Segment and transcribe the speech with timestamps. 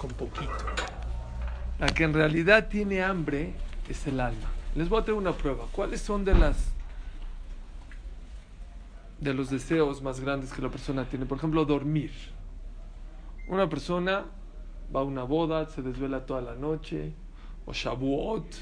[0.00, 0.50] con poquito.
[1.78, 3.52] La que en realidad tiene hambre
[3.86, 4.48] es el alma.
[4.74, 5.66] Les voy a hacer una prueba.
[5.72, 6.56] ¿Cuáles son de las
[9.18, 11.26] de los deseos más grandes que la persona tiene?
[11.26, 12.12] Por ejemplo, dormir.
[13.46, 14.24] Una persona
[14.94, 17.12] va a una boda, se desvela toda la noche,
[17.66, 18.54] o Shavuot,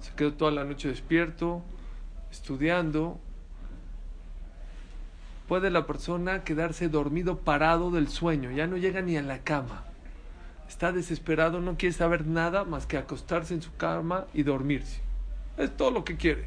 [0.00, 1.62] se queda toda la noche despierto,
[2.30, 3.18] estudiando.
[5.48, 9.89] Puede la persona quedarse dormido parado del sueño, ya no llega ni a la cama.
[10.70, 15.00] Está desesperado, no quiere saber nada más que acostarse en su cama y dormirse.
[15.58, 16.46] Es todo lo que quiere.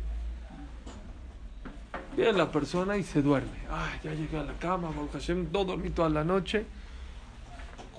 [2.16, 3.52] Viene la persona y se duerme.
[3.70, 6.66] Ay, ya llegué a la cama, Hashem, no dormí toda la noche.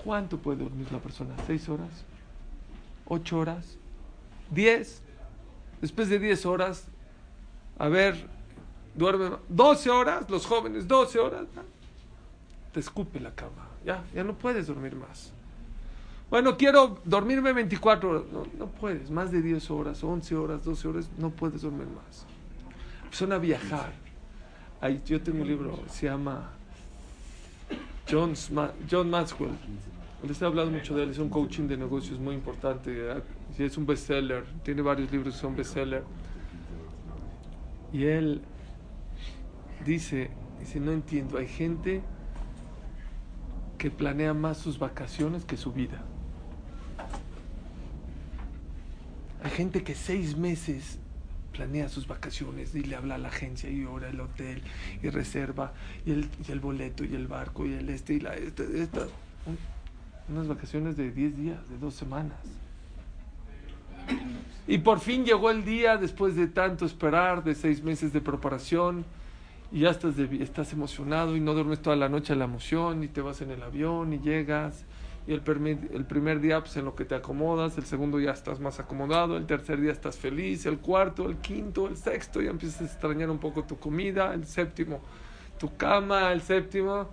[0.03, 1.35] ¿Cuánto puede dormir la persona?
[1.45, 1.91] ¿Seis horas?
[3.05, 3.77] ¿Ocho horas?
[4.49, 5.03] ¿Diez?
[5.79, 6.87] Después de diez horas,
[7.77, 8.27] a ver,
[8.95, 11.45] duerme doce horas, los jóvenes, doce horas.
[12.73, 13.69] Te escupe la cama.
[13.85, 15.34] Ya, ya no puedes dormir más.
[16.29, 18.23] Bueno, quiero dormirme 24 horas.
[18.31, 19.09] No, no puedes.
[19.11, 22.25] Más de 10 horas, 11 horas, 12 horas, no puedes dormir más.
[23.11, 23.93] Son a viajar.
[25.05, 26.51] Yo tengo un libro, se llama
[28.09, 28.33] John,
[28.89, 29.57] John Maxwell.
[30.27, 33.15] Les he hablado mucho de él, es un coaching de negocios muy importante.
[33.57, 36.03] Es un bestseller, tiene varios libros que son bestseller.
[37.93, 38.41] Y él
[39.85, 42.01] dice, dice, no entiendo, hay gente
[43.77, 46.03] que planea más sus vacaciones que su vida.
[49.45, 50.97] Hay gente que seis meses
[51.53, 54.63] planea sus vacaciones y le habla a la agencia y ahora el hotel
[55.03, 55.71] y reserva
[56.03, 59.05] y el, boleto y el barco y el este y la este, esta.
[60.29, 62.39] unas vacaciones de 10 días, de dos semanas.
[64.65, 69.05] Y por fin llegó el día después de tanto esperar, de seis meses de preparación
[69.71, 73.09] y ya estás, estás emocionado y no duermes toda la noche a la emoción y
[73.09, 74.85] te vas en el avión y llegas
[75.27, 75.41] y el,
[75.91, 79.37] el primer día pues en lo que te acomodas, el segundo ya estás más acomodado,
[79.37, 83.29] el tercer día estás feliz, el cuarto, el quinto, el sexto ya empiezas a extrañar
[83.29, 85.01] un poco tu comida, el séptimo
[85.57, 87.09] tu cama, el séptimo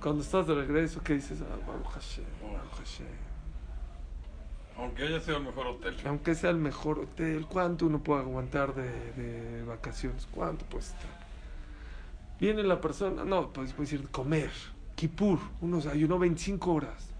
[0.00, 3.06] cuando estás de regreso que dices, ah, Baruch Hashem, Baruch Hashem.
[4.78, 5.96] Aunque haya sido el mejor hotel.
[6.06, 10.26] Aunque sea el mejor hotel, ¿cuánto uno puede aguantar de, de vacaciones?
[10.30, 11.20] ¿Cuánto puede estar?
[12.40, 14.50] Viene la persona, no, pues puede decir comer,
[14.94, 17.10] kipur, uno ayunó 25 horas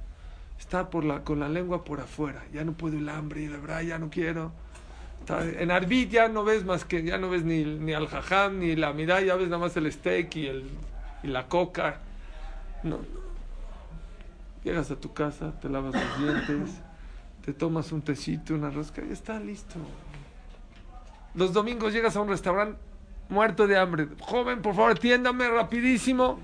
[0.60, 3.80] está por la, con la lengua por afuera, ya no puedo el hambre, de verdad
[3.80, 4.52] ya no quiero.
[5.28, 8.76] en Arbit ya no ves más que, ya no ves ni, ni al jajam, ni
[8.76, 10.64] la mirada, ya ves nada más el steak y, el,
[11.22, 12.00] y la coca.
[12.82, 12.98] No,
[14.62, 16.82] Llegas a tu casa, te lavas los dientes,
[17.42, 19.76] te tomas un tecito, una rosca y está listo.
[21.34, 22.78] Los domingos llegas a un restaurante
[23.30, 24.08] muerto de hambre.
[24.20, 26.38] Joven, por favor, atiéndame rapidísimo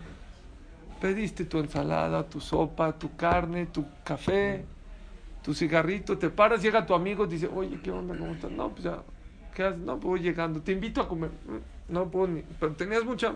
[1.01, 4.65] Pediste tu ensalada, tu sopa, tu carne, tu café,
[5.43, 8.17] tu cigarrito, te paras, llega tu amigo, dice, oye, ¿qué onda?
[8.17, 8.51] ¿Cómo estás?
[8.51, 9.03] No, pues ya,
[9.55, 9.79] ¿qué haces?
[9.79, 11.31] No, pues voy llegando, te invito a comer.
[11.31, 13.33] Mm, no puedo ni, pero tenías mucha...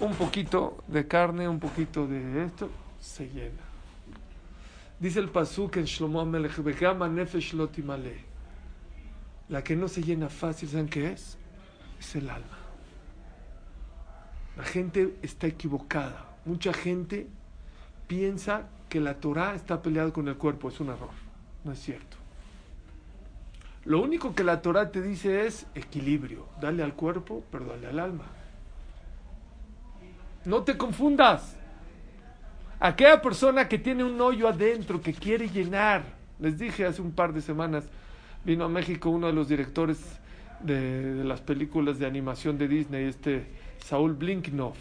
[0.00, 2.68] Un poquito de carne, un poquito de esto,
[3.00, 3.62] se llena.
[4.98, 7.54] Dice el pasuk en Shlomo Amelech, nefesh
[9.48, 11.36] La que no se llena fácil, ¿saben qué es?
[12.00, 12.63] Es el alma.
[14.56, 16.26] La gente está equivocada.
[16.44, 17.26] Mucha gente
[18.06, 20.68] piensa que la Torah está peleada con el cuerpo.
[20.68, 21.10] Es un error.
[21.64, 22.16] No es cierto.
[23.84, 26.46] Lo único que la Torah te dice es equilibrio.
[26.60, 28.24] Dale al cuerpo, pero dale al alma.
[30.44, 31.56] No te confundas.
[32.80, 36.04] Aquella persona que tiene un hoyo adentro, que quiere llenar.
[36.38, 37.84] Les dije hace un par de semanas,
[38.44, 39.98] vino a México uno de los directores
[40.64, 43.46] de, las películas de animación de Disney, este
[43.78, 44.74] Saúl Blinknov,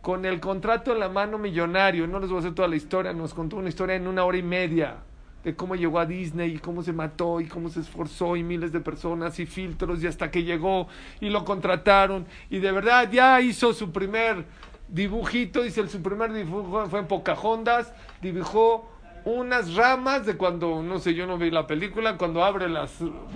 [0.00, 3.12] con el contrato en la mano millonario, no les voy a hacer toda la historia,
[3.12, 4.96] nos contó una historia en una hora y media
[5.44, 8.72] de cómo llegó a Disney y cómo se mató y cómo se esforzó y miles
[8.72, 10.86] de personas y filtros y hasta que llegó
[11.20, 12.26] y lo contrataron.
[12.50, 14.44] Y de verdad ya hizo su primer
[14.88, 18.90] dibujito, dice su primer dibujo fue en Pocahontas, dibujó
[19.24, 22.92] unas ramas de cuando, no sé, yo no vi la película, cuando abre las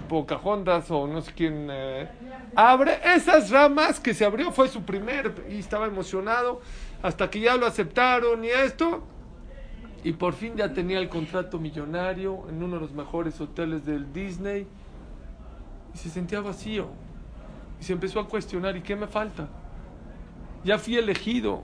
[0.09, 2.09] Pocahontas o no sé quién eh,
[2.55, 6.61] abre, esas ramas que se abrió fue su primer y estaba emocionado
[7.03, 9.05] hasta que ya lo aceptaron y esto.
[10.03, 14.13] Y por fin ya tenía el contrato millonario en uno de los mejores hoteles del
[14.13, 14.67] Disney
[15.95, 16.89] y se sentía vacío.
[17.81, 19.49] Y se empezó a cuestionar, ¿y qué me falta?
[20.63, 21.63] Ya fui elegido,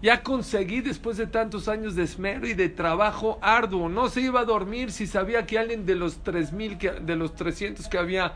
[0.00, 3.88] ya conseguí después de tantos años de esmero y de trabajo arduo.
[3.88, 7.34] No se iba a dormir si sabía que alguien de los 3000 que de los
[7.34, 8.34] 300 que había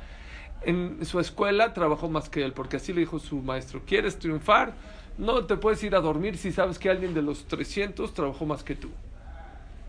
[0.65, 4.75] en su escuela trabajó más que él, porque así le dijo su maestro, ¿quieres triunfar?
[5.19, 8.63] No te puedes ir a dormir si sabes que alguien de los 300 trabajó más
[8.63, 8.91] que tú.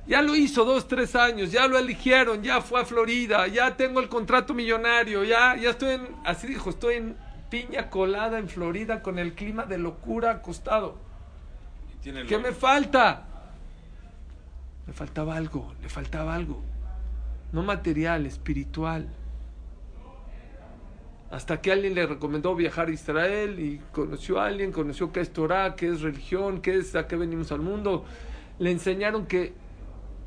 [0.06, 4.02] Ya lo hizo dos, tres años, ya lo eligieron, ya fue a Florida, ya tengo
[4.02, 7.16] el contrato millonario, ya, ya estoy en, así dijo, estoy en
[7.50, 11.12] piña colada en Florida con el clima de locura acostado.
[12.03, 13.25] Tiene ¿Qué me falta?
[14.85, 16.61] Me faltaba algo, le faltaba algo.
[17.53, 19.07] No material, espiritual.
[21.31, 25.31] Hasta que alguien le recomendó viajar a Israel y conoció a alguien, conoció qué es
[25.31, 28.05] Torah, qué es religión, qué es a qué venimos al mundo.
[28.59, 29.53] Le enseñaron que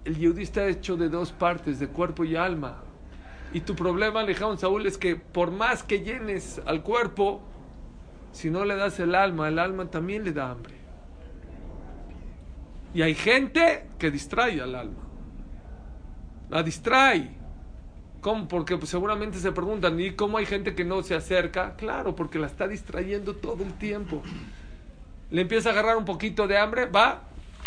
[0.05, 2.83] el yudí está hecho de dos partes, de cuerpo y alma.
[3.53, 7.43] Y tu problema, le dijeron Saúl, es que por más que llenes al cuerpo,
[8.33, 10.76] si no le das el alma, el alma también le da hambre.
[12.97, 15.03] Y hay gente que distrae al alma.
[16.49, 17.31] La distrae.
[18.23, 18.49] ¿Cómo?
[18.49, 21.77] Porque pues, seguramente se preguntan, ¿y cómo hay gente que no se acerca?
[21.77, 24.23] Claro, porque la está distrayendo todo el tiempo.
[25.31, 27.21] Le empieza a agarrar un poquito de hambre, va,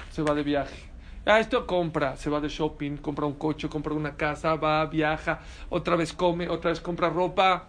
[0.09, 0.89] se va de viaje.
[1.27, 5.41] Ah, esto compra, se va de shopping, compra un coche, compra una casa, va, viaja,
[5.69, 7.67] otra vez come, otra vez compra ropa.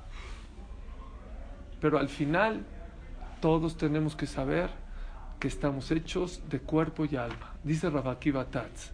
[1.79, 2.65] Pero al final,
[3.43, 4.71] todos tenemos que saber
[5.39, 7.50] que estamos hechos de cuerpo y alma.
[7.63, 8.93] Dice Rabaki Batatz,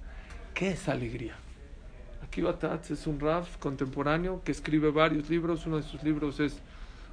[0.53, 1.37] ¿qué es alegría?
[2.21, 5.67] Akiva Tatz es un Raf contemporáneo que escribe varios libros.
[5.67, 6.59] Uno de sus libros es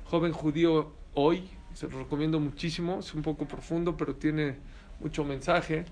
[0.06, 1.48] Joven Judío Hoy.
[1.76, 3.00] Se lo recomiendo muchísimo.
[3.00, 4.56] Es un poco profundo, pero tiene
[5.00, 5.86] mucho mensaje.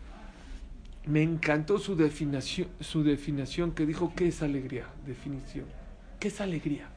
[1.06, 4.88] Me encantó su definición, su definición que dijo ¿qué es alegría?
[5.06, 5.66] Definición.
[6.20, 6.90] ¿Qué es alegría?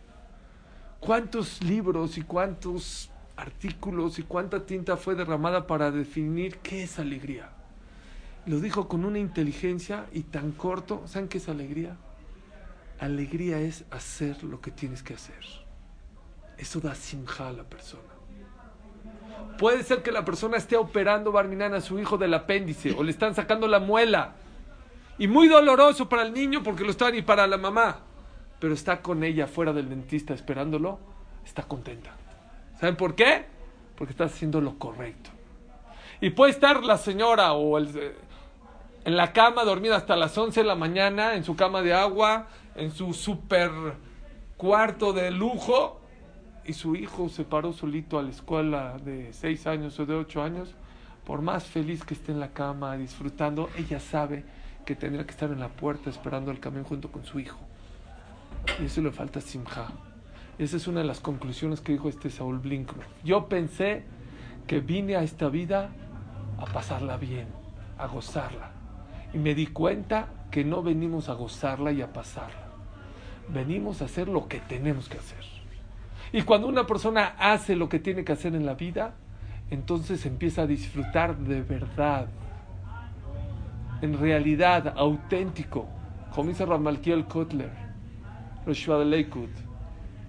[1.01, 7.51] ¿Cuántos libros y cuántos artículos y cuánta tinta fue derramada para definir qué es alegría?
[8.47, 11.03] Lo dijo con una inteligencia y tan corto.
[11.07, 11.97] ¿Saben qué es alegría?
[13.01, 15.43] Alegría es hacer lo que tienes que hacer.
[16.59, 18.03] Eso da simja a la persona.
[19.59, 23.11] Puede ser que la persona esté operando Barminan a su hijo del apéndice o le
[23.11, 24.35] están sacando la muela.
[25.19, 28.01] Y muy doloroso para el niño porque lo están y para la mamá.
[28.59, 30.99] Pero está con ella fuera del dentista esperándolo.
[31.45, 32.11] Está contenta.
[32.79, 33.47] ¿Saben por qué?
[33.97, 35.31] Porque está haciendo lo correcto.
[36.21, 38.15] Y puede estar la señora o el, eh,
[39.05, 42.49] en la cama dormida hasta las 11 de la mañana, en su cama de agua,
[42.75, 43.71] en su super
[44.57, 46.01] cuarto de lujo,
[46.65, 50.43] y su hijo se paró solito a la escuela de 6 años o de 8
[50.43, 50.75] años,
[51.25, 54.45] por más feliz que esté en la cama disfrutando, ella sabe
[54.85, 57.59] que tendría que estar en la puerta esperando el camión junto con su hijo.
[58.81, 59.89] Y eso le falta simja.
[60.59, 63.07] Esa es una de las conclusiones que dijo este Saúl Blinkman.
[63.25, 64.05] Yo pensé
[64.67, 65.91] que vine a esta vida
[66.59, 67.49] a pasarla bien,
[67.99, 68.74] a gozarla.
[69.35, 72.69] Y me di cuenta que no venimos a gozarla y a pasarla.
[73.49, 75.45] Venimos a hacer lo que tenemos que hacer.
[76.33, 79.15] Y cuando una persona hace lo que tiene que hacer en la vida,
[79.71, 82.29] entonces empieza a disfrutar de verdad,
[84.03, 85.87] en realidad, auténtico.
[86.35, 87.71] Como dice Ramalkiel Kotler,
[88.67, 89.51] Rosh Leikut,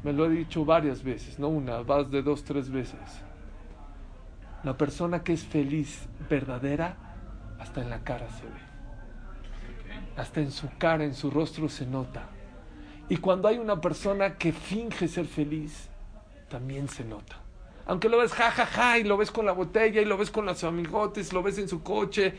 [0.04, 3.00] me lo he dicho varias veces, no una, más de dos, tres veces.
[4.64, 6.98] La persona que es feliz, verdadera,
[7.60, 8.65] hasta en la cara se ve.
[10.18, 12.30] Hasta en su cara, en su rostro se nota.
[13.10, 15.90] Y cuando hay una persona que finge ser feliz,
[16.50, 17.38] también se nota.
[17.86, 20.32] Aunque lo ves ja, ja, ja, y lo ves con la botella, y lo ves
[20.32, 22.34] con los amigotes, lo ves en su coche,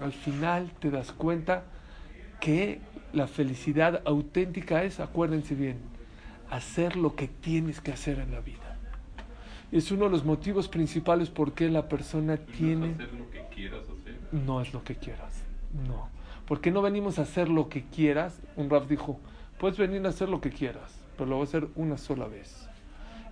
[0.00, 1.64] al final te das cuenta
[2.40, 2.80] que
[3.12, 5.78] la felicidad auténtica es, acuérdense bien,
[6.50, 8.78] hacer lo que tienes que hacer en la vida.
[9.72, 12.92] Es uno de los motivos principales por qué la persona tiene...
[12.92, 14.18] hacer lo que quieras hacer.
[14.32, 15.42] No es lo que quieras,
[15.86, 16.08] no.
[16.46, 18.40] Porque no venimos a hacer lo que quieras.
[18.56, 19.18] Un Raf dijo,
[19.58, 22.68] puedes venir a hacer lo que quieras, pero lo vas a hacer una sola vez.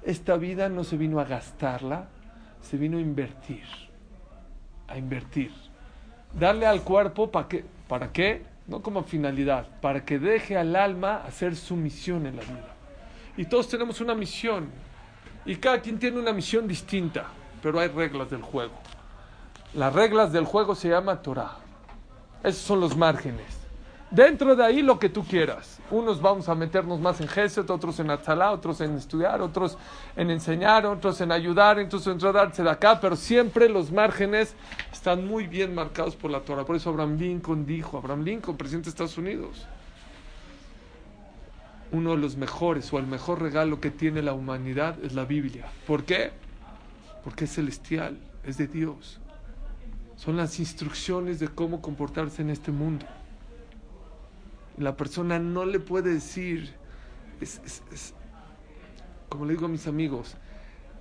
[0.03, 2.09] Esta vida no se vino a gastarla,
[2.61, 3.65] se vino a invertir.
[4.89, 5.53] A invertir.
[6.33, 11.23] Darle al cuerpo para qué, para qué, no como finalidad, para que deje al alma
[11.27, 12.75] hacer su misión en la vida.
[13.37, 14.71] Y todos tenemos una misión.
[15.45, 17.27] Y cada quien tiene una misión distinta,
[17.63, 18.75] pero hay reglas del juego.
[19.75, 21.57] Las reglas del juego se llama Torah.
[22.43, 23.63] Esos son los márgenes.
[24.13, 25.79] Dentro de ahí lo que tú quieras.
[25.91, 29.79] Unos vamos a meternos más en Geset, otros en Atzalá, otros en estudiar, otros
[30.17, 34.55] en enseñar, otros en ayudar, otros en tratarse de acá, pero siempre los márgenes
[34.93, 36.67] están muy bien marcados por la Torah.
[36.67, 39.67] Por eso Abraham Lincoln dijo, Abraham Lincoln, presidente de Estados Unidos,
[41.91, 45.73] uno de los mejores o el mejor regalo que tiene la humanidad es la Biblia.
[45.87, 46.33] ¿Por qué?
[47.25, 49.22] Porque es celestial, es de Dios.
[50.23, 53.05] Son las instrucciones de cómo comportarse en este mundo.
[54.79, 56.73] La persona no le puede decir,
[59.29, 60.37] como le digo a mis amigos,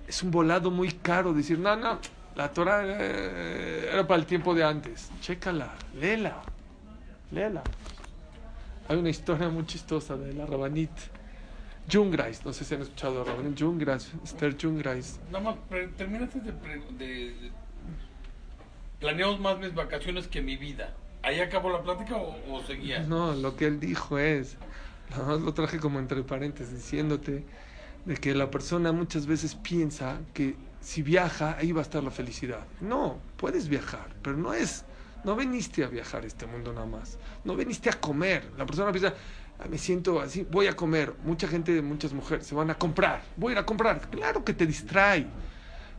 [0.08, 2.00] es un volado muy caro decir, no, no,
[2.34, 5.10] La Torah eh, era para el tiempo de antes.
[5.20, 6.42] Chécala, léela,
[7.30, 7.62] léela.
[8.88, 10.90] Hay una historia muy chistosa de la Rabanit
[11.90, 12.44] Jungreis.
[12.44, 15.20] No sé si han escuchado a Rabanit Jungreis, Esther Jungreis.
[15.30, 15.56] Nada más,
[15.96, 16.52] terminaste de-
[16.98, 17.52] de-
[19.02, 20.94] Planeamos más mis vacaciones que mi vida.
[21.24, 23.00] ¿Ahí acabó la plática o, o seguía?
[23.00, 24.56] No, lo que él dijo es,
[25.10, 27.44] nada lo traje como entre paréntesis, diciéndote
[28.04, 32.12] de que la persona muchas veces piensa que si viaja, ahí va a estar la
[32.12, 32.64] felicidad.
[32.80, 34.84] No, puedes viajar, pero no es,
[35.24, 37.18] no veniste a viajar este mundo nada más.
[37.44, 38.52] No veniste a comer.
[38.56, 39.14] La persona piensa,
[39.58, 41.12] "Ah, me siento así, voy a comer.
[41.24, 43.22] Mucha gente, muchas mujeres se van a comprar.
[43.36, 44.00] Voy a ir a comprar.
[44.10, 45.26] Claro que te distrae.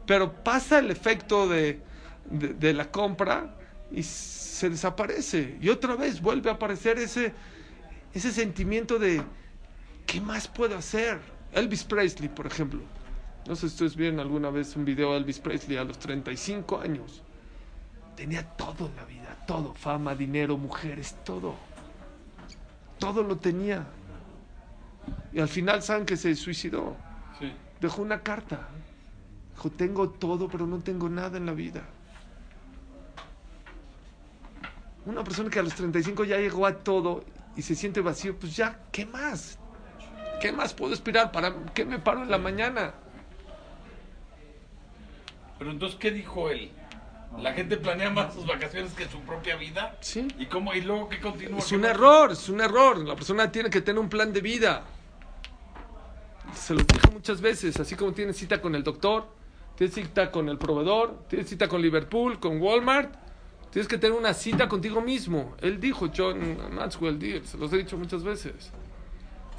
[0.05, 1.81] Pero pasa el efecto de,
[2.29, 3.55] de, de la compra
[3.91, 5.57] y se desaparece.
[5.61, 7.33] Y otra vez vuelve a aparecer ese,
[8.13, 9.21] ese sentimiento de,
[10.05, 11.19] ¿qué más puedo hacer?
[11.53, 12.81] Elvis Presley, por ejemplo.
[13.47, 16.79] No sé si ustedes vieron alguna vez un video de Elvis Presley a los 35
[16.79, 17.21] años.
[18.15, 21.55] Tenía todo en la vida, todo, fama, dinero, mujeres, todo.
[22.99, 23.85] Todo lo tenía.
[25.33, 26.95] Y al final, ¿saben que se suicidó?
[27.39, 27.51] Sí.
[27.81, 28.69] Dejó una carta.
[29.55, 31.83] Dijo, tengo todo, pero no tengo nada en la vida.
[35.05, 37.23] Una persona que a los 35 ya llegó a todo
[37.55, 39.59] y se siente vacío, pues ya, ¿qué más?
[40.39, 41.31] ¿Qué más puedo esperar?
[41.31, 42.93] ¿Para qué me paro en la mañana?
[45.59, 46.71] Pero entonces, ¿qué dijo él?
[47.39, 49.97] ¿La gente planea más sus vacaciones que su propia vida?
[50.01, 50.27] Sí.
[50.37, 50.73] ¿Y cómo?
[50.73, 51.59] ¿Y luego qué continúa?
[51.59, 52.97] Es ¿Qué un error, es un error.
[52.99, 54.83] La persona tiene que tener un plan de vida.
[56.53, 59.27] Se lo dije muchas veces, así como tienes cita con el doctor,
[59.75, 63.15] tienes cita con el proveedor, tienes cita con Liverpool, con Walmart,
[63.73, 65.55] tienes que tener una cita contigo mismo.
[65.59, 68.71] Él dijo, John Maxwell, di- se los he dicho muchas veces.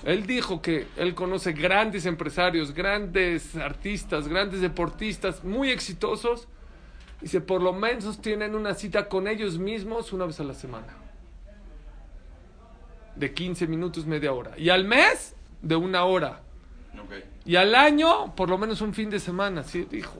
[0.04, 6.46] Él dijo que él conoce grandes empresarios, grandes artistas, grandes deportistas, muy exitosos.
[7.20, 10.94] Dice, por lo menos tienen una cita con ellos mismos una vez a la semana.
[13.16, 14.52] De 15 minutos, media hora.
[14.58, 16.40] Y al mes, de una hora.
[17.44, 20.18] Y al año, por lo menos un fin de semana, sí dijo.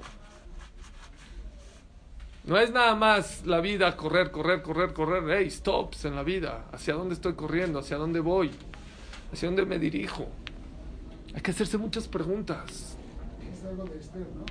[2.47, 5.23] No es nada más la vida, correr, correr, correr, correr.
[5.39, 6.67] Hey, stops en la vida.
[6.73, 7.79] ¿Hacia dónde estoy corriendo?
[7.79, 8.51] ¿Hacia dónde voy?
[9.33, 10.29] ¿Hacia dónde me dirijo?
[11.35, 12.99] Hay que hacerse muchas preguntas.
[13.51, 14.45] Es algo de Esther, ¿no?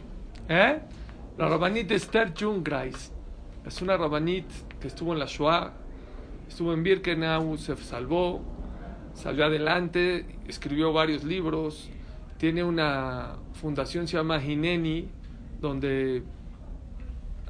[0.50, 0.82] ¿Eh?
[1.38, 3.12] La rabanit Esther Jungreis.
[3.64, 4.46] Es una rabanit
[4.82, 5.72] que estuvo en la Shoah,
[6.50, 8.42] estuvo en Birkenau, se salvó,
[9.14, 11.90] salió adelante, escribió varios libros.
[12.40, 15.10] Tiene una fundación, se llama Hineni,
[15.62, 16.24] donde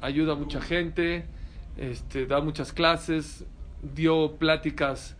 [0.04, 1.24] ayuda a mucha gente,
[1.76, 3.44] este, da muchas clases,
[3.82, 5.16] dio pláticas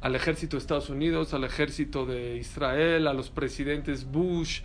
[0.00, 4.60] al ejército de Estados Unidos, al ejército de Israel, a los presidentes Bush,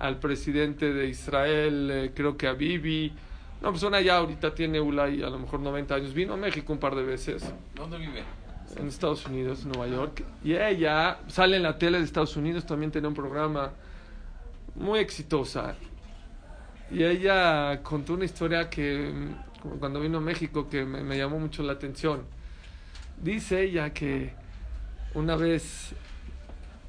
[0.00, 3.12] al presidente de Israel, eh, creo que a Bibi.
[3.60, 6.80] Una persona ya ahorita tiene Ulay, a lo mejor 90 años, vino a México un
[6.80, 7.44] par de veces,
[7.74, 8.24] ¿Dónde vive?
[8.76, 10.24] en Estados Unidos, Nueva York.
[10.42, 13.70] Y ella sale en la tele de Estados Unidos, también tiene un programa
[14.74, 15.76] muy exitosa.
[16.90, 19.12] Y ella contó una historia que,
[19.78, 22.22] cuando vino a México, que me, me llamó mucho la atención.
[23.22, 24.32] Dice ella que
[25.14, 25.94] una vez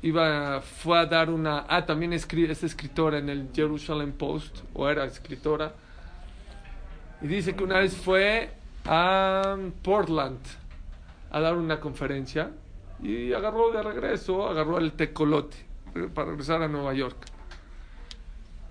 [0.02, 1.66] iba, fue a dar una...
[1.68, 5.74] Ah, también escri- es escritora en el Jerusalem Post, o era escritora.
[7.22, 8.50] Y dice que una vez fue
[8.86, 10.40] a Portland
[11.30, 12.50] a dar una conferencia
[13.04, 15.58] y agarró de regreso, agarró el tecolote
[15.94, 17.18] eh, para regresar a Nueva York.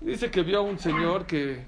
[0.01, 1.63] Dice que vio a un señor que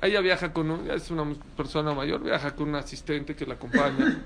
[0.00, 1.24] ella viaja con un, es una
[1.56, 4.22] persona mayor, viaja con un asistente que la acompaña.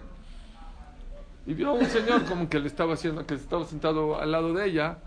[1.46, 4.52] Y vio a un señor como que le estaba haciendo, que estaba sentado al lado
[4.52, 4.98] de ella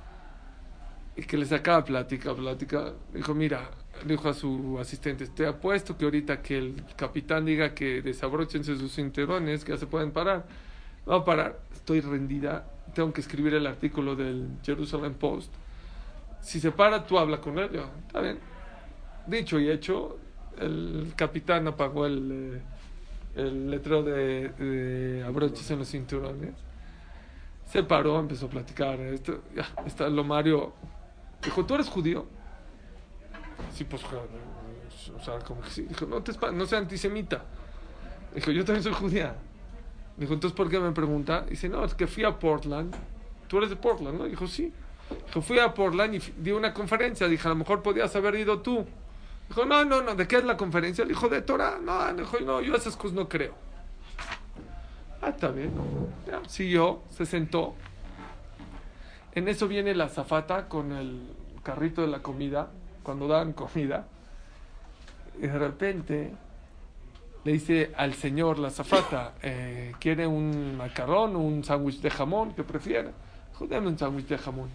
[1.16, 2.94] y que le sacaba plática, plática.
[3.14, 3.70] Dijo, mira,
[4.06, 8.96] dijo a su asistente, te apuesto que ahorita que el capitán diga que desabrochense sus
[8.96, 10.48] cinturones, que ya se pueden parar.
[11.08, 15.54] Va a parar, estoy rendida, tengo que escribir el artículo del Jerusalem Post.
[16.42, 17.70] Si se para, tú habla con él.
[17.72, 18.40] Yo, está bien.
[19.28, 20.18] Dicho y hecho,
[20.58, 22.62] el capitán apagó el,
[23.36, 26.54] eh, el letrero de, de abroches en los cinturones.
[27.66, 29.00] Se paró, empezó a platicar.
[29.00, 30.74] Esto, ya, está lo Mario.
[31.44, 32.26] Dijo, ¿tú eres judío?
[33.74, 35.84] Sí, pues, o sea, como que sí.
[35.84, 37.44] Dijo, no, te no sea antisemita.
[38.36, 39.36] Dijo, yo también soy judía.
[40.18, 41.42] Dijo, entonces, ¿por qué me pregunta?
[41.42, 42.94] Dice, no, es que fui a Portland.
[43.48, 44.26] Tú eres de Portland, ¿no?
[44.26, 44.74] Dijo, sí.
[45.26, 47.28] Dijo, fui a Portland y di una conferencia.
[47.28, 48.86] Dije, a lo mejor podías haber ido tú.
[49.50, 51.04] Dijo, no, no, no, ¿de qué es la conferencia?
[51.04, 51.80] Le dijo, de Torah.
[51.84, 53.54] No, dijo, no, yo esas cosas no creo.
[55.22, 55.72] Ah, está bien.
[56.28, 57.76] Ya, siguió, se sentó.
[59.34, 61.28] En eso viene la zafata con el
[61.64, 62.70] carrito de la comida,
[63.04, 64.08] cuando dan comida.
[65.38, 66.34] Y de repente
[67.44, 72.54] le dice al señor, la zafata, eh, ¿quiere un macarrón un sándwich de jamón?
[72.54, 73.12] ¿Qué prefiere?
[73.52, 74.70] Dijo, un sándwich de jamón.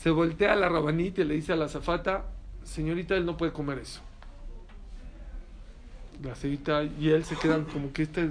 [0.00, 2.26] Se voltea a la rabanita y le dice a la zafata,
[2.62, 4.00] señorita, él no puede comer eso.
[6.22, 8.28] La señorita y él se quedan como que este...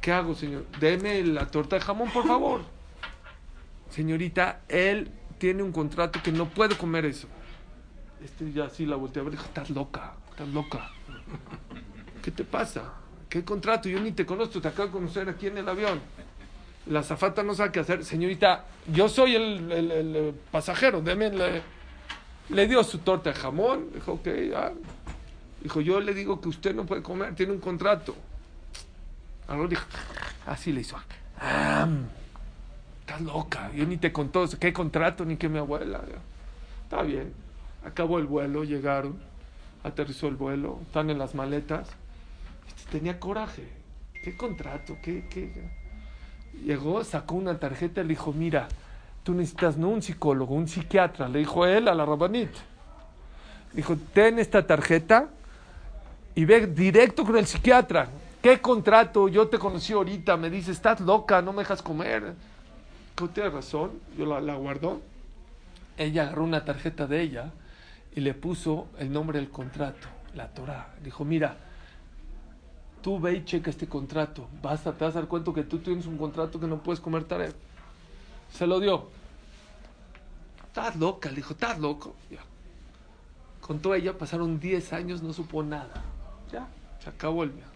[0.00, 0.66] ¿Qué hago, señor?
[0.78, 2.60] Deme la torta de jamón, por favor.
[3.90, 7.26] Señorita, él tiene un contrato que no puede comer eso.
[8.24, 10.92] Este ya así la volteó a ver estás loca, estás loca.
[12.22, 12.94] ¿Qué te pasa?
[13.28, 13.88] ¿Qué contrato?
[13.88, 16.00] Yo ni te conozco, te acabo de conocer aquí en el avión.
[16.86, 18.04] La zafata no sabe qué hacer.
[18.04, 21.30] Señorita, yo soy el, el- eh, pasajero, deme
[22.48, 23.88] le, dio su torta de jamón.
[23.92, 24.28] Dijo, ok.
[25.62, 28.14] Dijo, yo le digo que usted no puede comer, tiene un contrato.
[29.48, 29.84] Ahora dijo,
[30.46, 30.96] así le hizo.
[31.40, 31.88] "Ah,
[33.00, 36.00] estás loca, yo ni te contó qué contrato ni que mi abuela.
[36.84, 37.32] Está bien.
[37.84, 39.18] Acabó el vuelo, llegaron,
[39.84, 41.88] aterrizó el vuelo, están en las maletas.
[42.68, 43.68] Este tenía coraje.
[44.22, 44.96] ¿Qué contrato?
[45.02, 45.52] ¿Qué, qué?
[46.64, 48.68] Llegó, sacó una tarjeta y le dijo, mira,
[49.22, 51.28] tú necesitas no un psicólogo, un psiquiatra.
[51.28, 52.50] Le dijo él a la rabanit.
[53.72, 55.28] Dijo, ten esta tarjeta
[56.34, 58.08] y ve directo con el psiquiatra.
[58.42, 59.28] ¿Qué contrato?
[59.28, 60.36] Yo te conocí ahorita.
[60.36, 62.34] Me dice, estás loca, no me dejas comer.
[63.14, 63.92] Tú tienes razón.
[64.16, 65.00] Yo la, la guardó.
[65.96, 67.50] Ella agarró una tarjeta de ella
[68.14, 70.88] y le puso el nombre del contrato, la Torah.
[71.02, 71.56] Dijo, mira,
[73.06, 74.48] tú ve y checa este contrato.
[74.60, 76.98] Vas a, te vas a dar cuenta que tú tienes un contrato que no puedes
[76.98, 77.54] comer taref.
[78.52, 79.06] Se lo dio.
[80.66, 82.16] Estás loca, le dijo, estás loco.
[82.28, 82.40] Ya.
[83.60, 86.02] Contó ella, pasaron 10 años, no supo nada.
[86.50, 86.66] Ya,
[86.98, 87.70] se acabó el viaje.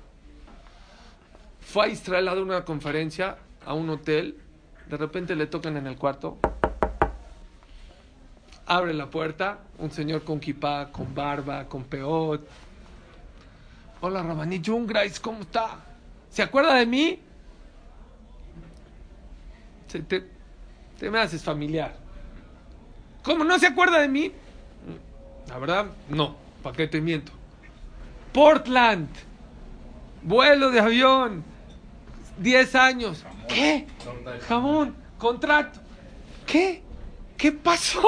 [1.61, 4.37] Fue a Israel a dar una conferencia a un hotel.
[4.89, 6.39] De repente le tocan en el cuarto.
[8.67, 9.61] Abre la puerta.
[9.79, 12.41] Un señor con kipá, con barba, con peot.
[14.01, 15.77] Hola, Rabaní Jungrais, ¿cómo está?
[16.31, 17.19] ¿Se acuerda de mí?
[19.89, 21.95] Se- te, me haces familiar.
[23.23, 24.33] ¿Cómo no se acuerda de mí?
[25.49, 26.37] La verdad, no.
[26.63, 27.33] ¿Para qué te miento?
[28.33, 29.09] Portland.
[30.23, 31.43] Vuelo de avión.
[32.39, 33.25] 10 años.
[33.49, 33.87] ¿Qué?
[34.49, 34.95] Jamón.
[35.19, 35.81] Contrato.
[36.47, 36.83] ¿Qué?
[37.37, 38.03] ¿Qué pasó?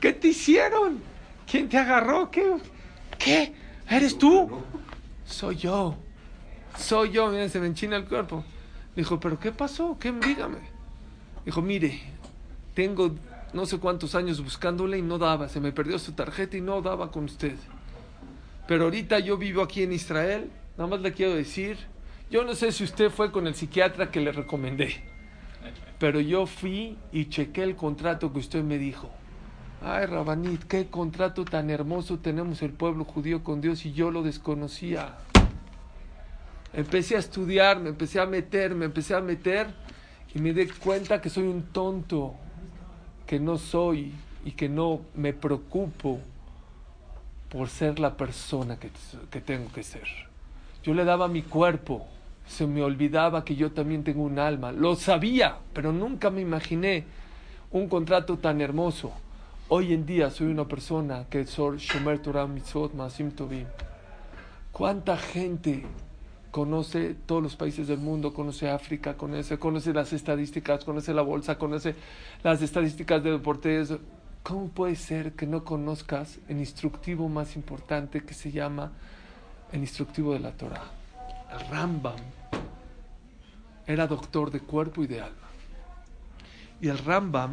[0.00, 1.00] ¿Qué te hicieron?
[1.48, 2.30] ¿Quién te agarró?
[2.30, 2.54] ¿Qué?
[3.18, 3.52] ¿Qué?
[3.88, 4.62] ¿Eres tú?
[5.28, 5.94] Soy yo.
[6.76, 7.28] Soy yo.
[7.28, 8.44] Mira, se me enchina el cuerpo.
[8.96, 9.96] Dijo, ¿pero qué pasó?
[10.00, 10.10] ¿Qué?
[10.10, 10.58] Dígame.
[11.44, 12.00] Dijo, mire,
[12.74, 13.14] tengo
[13.52, 15.48] no sé cuántos años buscándole y no daba.
[15.48, 17.56] Se me perdió su tarjeta y no daba con usted.
[18.66, 20.50] Pero ahorita yo vivo aquí en Israel.
[20.76, 21.76] Nada más le quiero decir,
[22.30, 25.02] yo no sé si usted fue con el psiquiatra que le recomendé.
[25.98, 29.10] Pero yo fui y chequé el contrato que usted me dijo.
[29.80, 34.24] Ay, Rabanit, qué contrato tan hermoso tenemos el pueblo judío con Dios y yo lo
[34.24, 35.14] desconocía.
[36.72, 39.68] Empecé a estudiar, me empecé a meter, me empecé a meter
[40.34, 42.34] y me di cuenta que soy un tonto,
[43.24, 44.12] que no soy
[44.44, 46.18] y que no me preocupo
[47.48, 48.90] por ser la persona que,
[49.30, 50.08] que tengo que ser.
[50.82, 52.04] Yo le daba mi cuerpo,
[52.48, 54.72] se me olvidaba que yo también tengo un alma.
[54.72, 57.04] Lo sabía, pero nunca me imaginé
[57.70, 59.12] un contrato tan hermoso.
[59.70, 63.66] Hoy en día soy una persona que soy Shomer Torah Mitzvot Masim Tovim.
[64.72, 65.84] ¿Cuánta gente
[66.50, 68.32] conoce todos los países del mundo?
[68.32, 71.94] Conoce África, conoce, conoce las estadísticas, conoce la bolsa, conoce
[72.42, 73.92] las estadísticas de deportes.
[74.42, 78.92] ¿Cómo puede ser que no conozcas el instructivo más importante que se llama
[79.70, 80.84] el instructivo de la Torah?
[81.52, 82.16] El Rambam
[83.86, 85.48] era doctor de cuerpo y de alma.
[86.80, 87.52] Y el Rambam,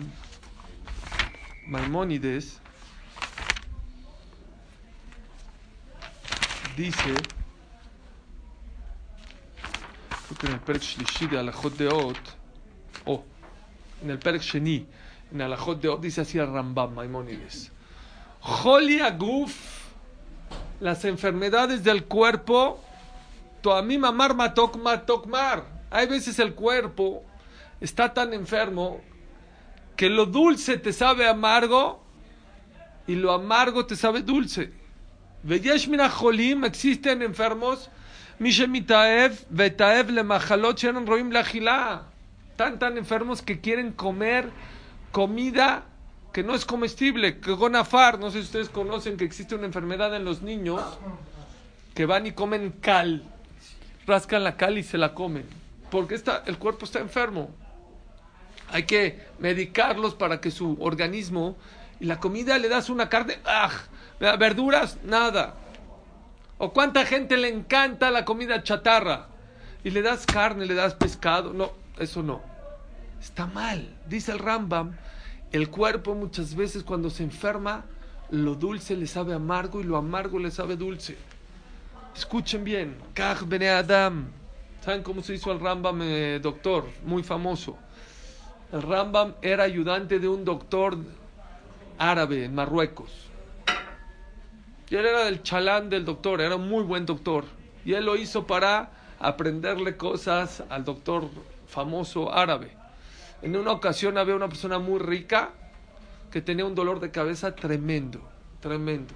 [1.68, 2.60] Maimónides,
[6.78, 7.14] dice,
[10.40, 12.18] que en el Perek Shlishi de Alajot de Ot,
[13.06, 13.24] o
[14.04, 14.86] en el Perek Sheni,
[15.32, 17.72] en Alajot de Ot, dice así el Rambam, Maimónides.
[18.42, 19.56] Joli Aguf,
[20.80, 22.80] las enfermedades del cuerpo,
[23.62, 25.64] Toamim Amar Matok Matokmar.
[25.90, 27.24] Hay veces el cuerpo
[27.82, 29.02] está tan enfermo
[29.96, 32.04] que lo dulce te sabe amargo
[33.08, 34.72] y lo amargo te sabe dulce.
[35.44, 37.90] Veyesh mina jolim, existen enfermos,
[38.40, 42.04] le machalot shenan roim la
[42.58, 44.50] Tan tan enfermos que quieren comer
[45.12, 45.84] comida
[46.32, 50.14] que no es comestible, que gonafar, no sé si ustedes conocen que existe una enfermedad
[50.16, 50.82] en los niños
[51.94, 53.24] que van y comen cal,
[54.06, 55.46] rascan la cal y se la comen,
[55.90, 57.52] porque está, el cuerpo está enfermo.
[58.76, 61.56] Hay que medicarlos para que su organismo
[62.02, 63.72] Y la comida le das una carne, ¡ah!
[64.20, 65.56] Verduras, nada.
[66.58, 69.28] ¿O cuánta gente le encanta la comida chatarra?
[69.86, 71.54] Y le das carne, le das pescado.
[71.54, 72.42] No, eso no.
[73.22, 73.96] Está mal.
[74.10, 74.98] Dice el Rambam,
[75.54, 77.86] el cuerpo muchas veces cuando se enferma,
[78.30, 81.16] lo dulce le sabe amargo y lo amargo le sabe dulce.
[82.14, 82.98] Escuchen bien.
[83.14, 84.28] Kaj Bene Adam.
[84.82, 86.86] ¿Saben cómo se hizo el Rambam, eh, doctor?
[87.06, 87.78] Muy famoso.
[88.72, 90.98] Rambam era ayudante de un doctor
[91.98, 93.12] árabe en Marruecos.
[94.90, 97.46] Y él era del chalán del doctor, era un muy buen doctor.
[97.86, 101.30] Y él lo hizo para aprenderle cosas al doctor
[101.68, 102.72] famoso árabe.
[103.42, 105.52] En una ocasión había una persona muy rica
[106.32, 108.22] que tenía un dolor de cabeza tremendo,
[108.60, 109.14] tremendo.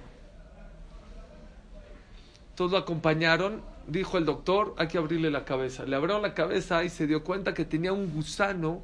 [2.54, 5.84] Todos lo acompañaron, dijo el doctor, hay que abrirle la cabeza.
[5.84, 8.82] Le abrió la cabeza y se dio cuenta que tenía un gusano,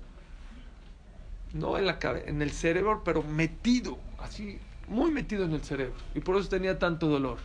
[1.59, 5.95] no en, la en el cerebro, pero metido, así, muy metido en el cerebro.
[6.15, 7.39] Y por eso tenía tanto dolor.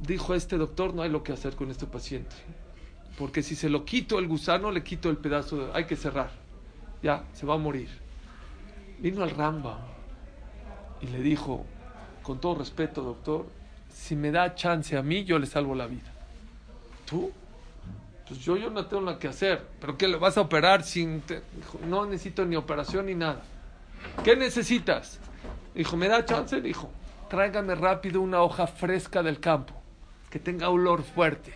[0.00, 2.34] Dijo este doctor, no hay lo que hacer con este paciente.
[3.18, 6.30] Porque si se lo quito el gusano, le quito el pedazo, de, hay que cerrar.
[7.02, 7.88] Ya, se va a morir.
[9.00, 9.78] Vino al Ramba
[11.00, 11.64] y le dijo,
[12.22, 13.46] con todo respeto, doctor,
[13.92, 16.12] si me da chance a mí, yo le salvo la vida.
[17.06, 17.32] ¿Tú?
[18.28, 19.66] Pues yo, yo no tengo nada que hacer.
[19.80, 20.06] ¿Pero qué?
[20.06, 21.22] ¿Le vas a operar sin...?
[21.86, 23.42] No necesito ni operación ni nada.
[24.22, 25.18] ¿Qué necesitas?
[25.74, 26.60] Dijo, ¿me da chance?
[26.60, 26.90] Dijo,
[27.28, 29.74] tráigame rápido una hoja fresca del campo,
[30.30, 31.54] que tenga olor fuerte.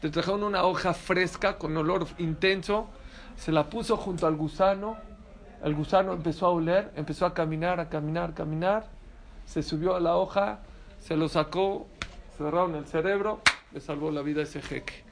[0.00, 2.88] Te trajeron una hoja fresca con olor intenso,
[3.36, 4.96] se la puso junto al gusano,
[5.64, 8.86] el gusano empezó a oler, empezó a caminar, a caminar, a caminar,
[9.46, 10.60] se subió a la hoja,
[11.00, 11.86] se lo sacó,
[12.36, 13.40] cerraron el cerebro,
[13.72, 15.05] le salvó la vida a ese jeque.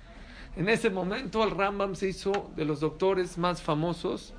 [0.57, 4.33] En ese momento el Rambam se hizo de los doctores más famosos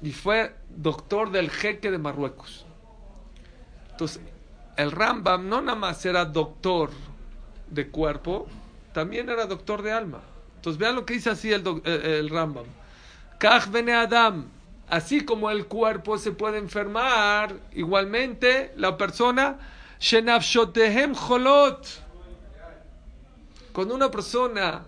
[0.00, 2.64] y fue doctor del jeque de Marruecos.
[3.90, 4.20] Entonces,
[4.76, 6.90] el Rambam no nada más era doctor
[7.68, 8.46] de cuerpo,
[8.92, 10.20] también era doctor de alma.
[10.56, 12.66] Entonces, vean lo que dice así el, el, el Rambam.
[13.38, 14.46] Kaj bene Adam,
[14.88, 19.58] así como el cuerpo se puede enfermar, igualmente la persona,
[19.98, 21.86] Shenafshotehem Cholot.
[23.72, 24.84] Cuando una persona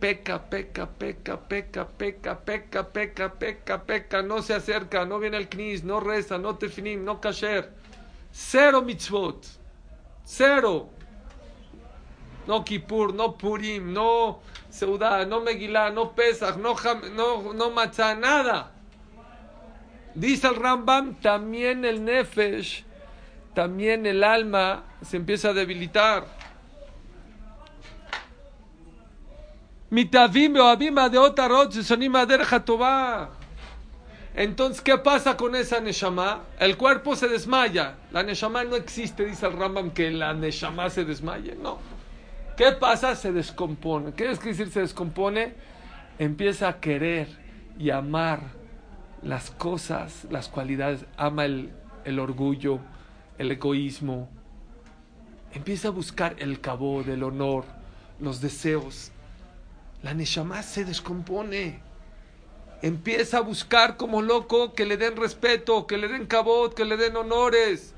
[0.00, 5.48] peca, peca, peca, peca, peca, peca, peca, peca, peca, no se acerca, no viene al
[5.48, 7.70] knis, no reza, no tefinim, no kasher,
[8.32, 9.46] cero mitzvot,
[10.24, 10.90] cero.
[12.46, 16.74] No Kippur, no Purim, no Seudá, no Megilá, no Pesach, no,
[17.14, 17.70] no, no
[18.16, 18.72] nada.
[20.14, 22.84] Dice el Rambam, también el Nefesh,
[23.54, 26.26] también el alma se empieza a debilitar.
[29.94, 32.12] Mitavim beoabim de otarot sonim
[32.66, 33.30] tová.
[34.34, 36.40] Entonces, ¿qué pasa con esa Neshama?
[36.58, 37.94] El cuerpo se desmaya.
[38.10, 41.54] La Neshama no existe, dice el Rambam, que la Neshama se desmaye.
[41.54, 41.78] No.
[42.56, 43.14] ¿Qué pasa?
[43.14, 44.14] Se descompone.
[44.14, 45.54] ¿Qué es decir se descompone?
[46.18, 47.28] Empieza a querer
[47.78, 48.40] y amar
[49.22, 51.06] las cosas, las cualidades.
[51.16, 51.70] Ama el,
[52.04, 52.80] el orgullo,
[53.38, 54.28] el egoísmo.
[55.52, 57.64] Empieza a buscar el cabod, el honor,
[58.18, 59.12] los deseos.
[60.04, 61.80] La Neshama se descompone.
[62.82, 66.98] Empieza a buscar como loco que le den respeto, que le den cabot, que le
[66.98, 67.94] den honores.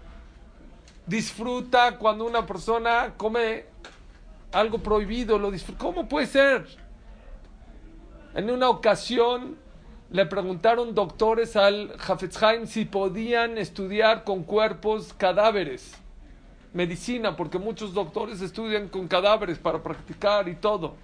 [1.04, 3.64] Disfruta cuando una persona come
[4.52, 5.80] algo prohibido, lo disfruta.
[5.80, 6.68] ¿Cómo puede ser?
[8.36, 9.56] En una ocasión
[10.10, 15.96] le preguntaron doctores al Hafetz Haim si podían estudiar con cuerpos cadáveres,
[16.72, 20.94] medicina, porque muchos doctores estudian con cadáveres para practicar y todo.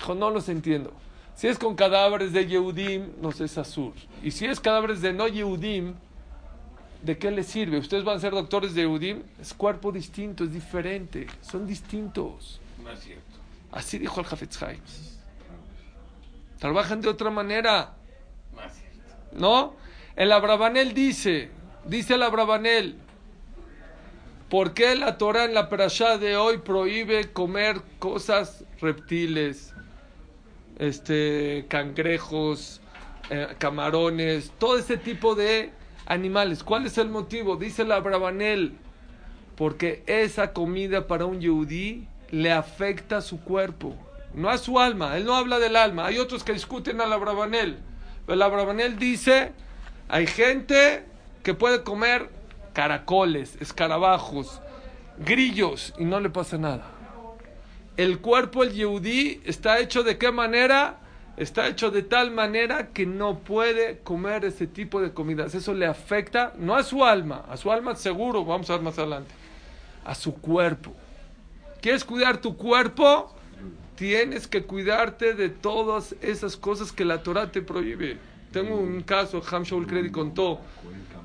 [0.00, 0.94] Dijo, no los entiendo.
[1.34, 3.92] Si es con cadáveres de Yehudim, no es Azur.
[4.22, 5.92] Y si es cadáveres de no Yehudim,
[7.02, 7.76] ¿de qué les sirve?
[7.76, 12.62] Ustedes van a ser doctores de Yehudim, es cuerpo distinto, es diferente, son distintos.
[12.82, 13.36] No es cierto.
[13.72, 14.80] Así dijo el Hafetz Haim.
[16.58, 17.92] Trabajan de otra manera.
[18.54, 19.38] No es cierto.
[19.38, 19.74] ¿No?
[20.16, 21.50] El Abrabanel dice,
[21.84, 22.96] dice el Abrabanel,
[24.48, 29.74] ¿por qué la Torah en la perashá de hoy prohíbe comer cosas reptiles,
[30.80, 32.80] este, cangrejos,
[33.28, 35.70] eh, camarones, todo ese tipo de
[36.06, 36.64] animales?
[36.64, 37.56] ¿Cuál es el motivo?
[37.56, 38.76] Dice el Abrabanel,
[39.56, 43.94] porque esa comida para un yehudí le afecta a su cuerpo,
[44.34, 45.16] no a su alma.
[45.16, 46.06] Él no habla del alma.
[46.06, 47.78] Hay otros que discuten al Abrabanel.
[48.26, 49.52] El Abrabanel dice,
[50.08, 51.04] hay gente
[51.42, 52.30] que puede comer
[52.72, 54.60] caracoles, escarabajos,
[55.18, 56.99] grillos y no le pasa nada.
[58.00, 61.00] El cuerpo, el yehudí, está hecho de qué manera?
[61.36, 65.54] está hecho de tal manera que no puede comer ese tipo de comidas.
[65.54, 68.98] Eso le afecta, no a su alma, a su alma seguro, vamos a ver más
[68.98, 69.30] adelante,
[70.04, 70.92] a su cuerpo.
[71.80, 73.34] ¿Quieres cuidar tu cuerpo?
[73.96, 78.18] Tienes que cuidarte de todas esas cosas que la Torah te prohíbe.
[78.50, 80.60] Tengo un caso, Ham Shaul Credit contó,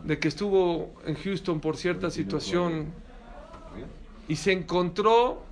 [0.03, 2.93] de que estuvo en Houston por cierta situación
[4.27, 5.43] y se encontró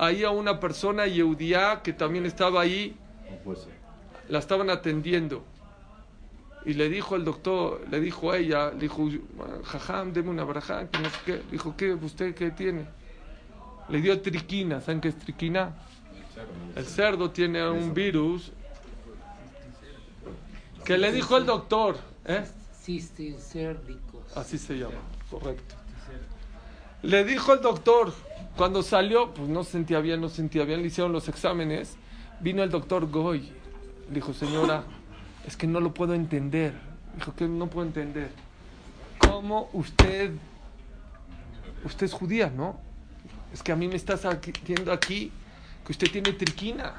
[0.00, 2.96] ahí a una persona yeudía que también estaba ahí,
[4.28, 5.44] la estaban atendiendo.
[6.64, 9.08] Y le dijo al doctor, le dijo a ella, le dijo,
[9.64, 11.32] jajam, deme una barajá, que no sé qué.
[11.32, 11.92] Le dijo, ¿qué?
[11.92, 12.86] ¿Usted qué tiene?
[13.90, 15.74] Le dio triquina, ¿saben qué es triquina?
[16.74, 18.52] El cerdo tiene un virus
[20.84, 22.44] que le dijo el doctor, ¿eh?
[22.82, 24.34] Cisticérdicos.
[24.34, 24.94] Así se llama,
[25.30, 25.74] correcto.
[27.02, 28.12] Le dijo el doctor,
[28.60, 31.96] cuando salió, pues no se sentía bien, no se sentía bien, le hicieron los exámenes,
[32.40, 33.50] vino el doctor Goy,
[34.08, 34.84] le dijo, señora,
[35.46, 36.74] es que no lo puedo entender.
[37.16, 38.30] Dijo que no puedo entender.
[39.16, 40.32] ¿Cómo usted,
[41.86, 42.78] usted es judía, no?
[43.50, 45.32] Es que a mí me estás diciendo aquí
[45.86, 46.92] que usted tiene triquina.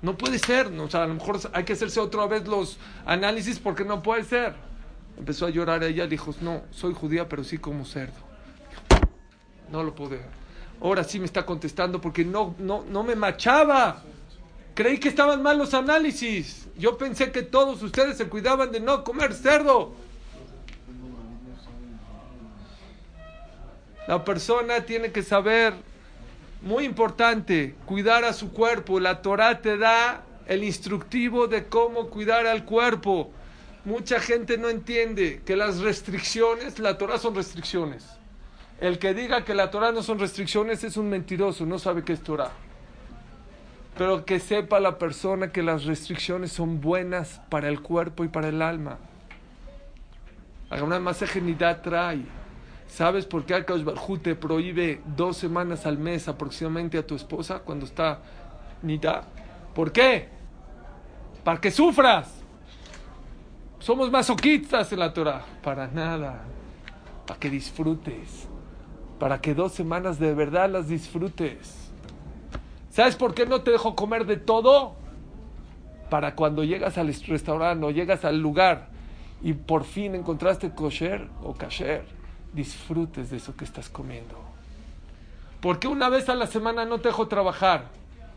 [0.00, 0.84] No puede ser, ¿no?
[0.84, 4.24] o sea, a lo mejor hay que hacerse otra vez los análisis porque no puede
[4.24, 4.54] ser.
[5.18, 8.23] Empezó a llorar ella, dijo, no, soy judía, pero sí como cerdo.
[9.74, 10.20] No lo pude.
[10.80, 14.04] Ahora sí me está contestando porque no, no, no me machaba.
[14.72, 16.68] Creí que estaban mal los análisis.
[16.78, 19.92] Yo pensé que todos ustedes se cuidaban de no comer cerdo.
[24.06, 25.74] La persona tiene que saber,
[26.62, 29.00] muy importante, cuidar a su cuerpo.
[29.00, 33.32] La Torah te da el instructivo de cómo cuidar al cuerpo.
[33.84, 38.14] Mucha gente no entiende que las restricciones, la Torah son restricciones.
[38.80, 42.12] El que diga que la Torah no son restricciones es un mentiroso, no sabe qué
[42.12, 42.50] es Torah.
[43.96, 48.48] Pero que sepa la persona que las restricciones son buenas para el cuerpo y para
[48.48, 48.98] el alma.
[50.82, 52.24] Una masaje nidá trae.
[52.88, 53.84] ¿Sabes por qué Akash
[54.22, 58.20] te prohíbe dos semanas al mes aproximadamente a tu esposa cuando está
[58.82, 59.24] nidá?
[59.74, 60.28] ¿Por qué?
[61.44, 62.42] Para que sufras.
[63.78, 65.44] Somos masoquistas en la Torah.
[65.62, 66.42] Para nada.
[67.26, 68.48] Para que disfrutes.
[69.18, 71.90] Para que dos semanas de verdad las disfrutes.
[72.90, 74.94] ¿Sabes por qué no te dejo comer de todo?
[76.10, 78.88] Para cuando llegas al restaurante o llegas al lugar
[79.42, 82.04] y por fin encontraste kosher o kasher,
[82.52, 84.38] disfrutes de eso que estás comiendo.
[85.60, 87.86] ¿Por qué una vez a la semana no te dejo trabajar?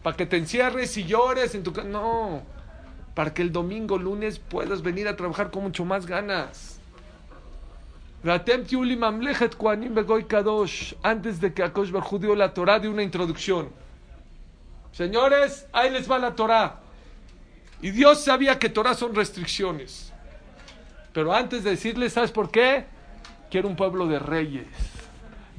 [0.02, 1.88] ¿Para que te encierres y llores en tu casa?
[1.88, 2.42] No,
[3.14, 6.77] para que el domingo, lunes puedas venir a trabajar con mucho más ganas.
[11.04, 13.70] Antes de que Akosh Barjú dio la Torah de una introducción.
[14.92, 16.80] Señores, ahí les va la Torah.
[17.82, 20.12] Y Dios sabía que Torah son restricciones.
[21.14, 22.86] Pero antes de decirles, ¿sabes por qué?
[23.52, 24.68] Quiero un pueblo de reyes.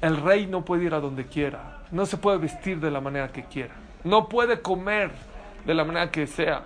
[0.01, 1.83] El rey no puede ir a donde quiera.
[1.91, 3.75] No se puede vestir de la manera que quiera.
[4.05, 5.11] No puede comer
[5.65, 6.65] de la manera que sea.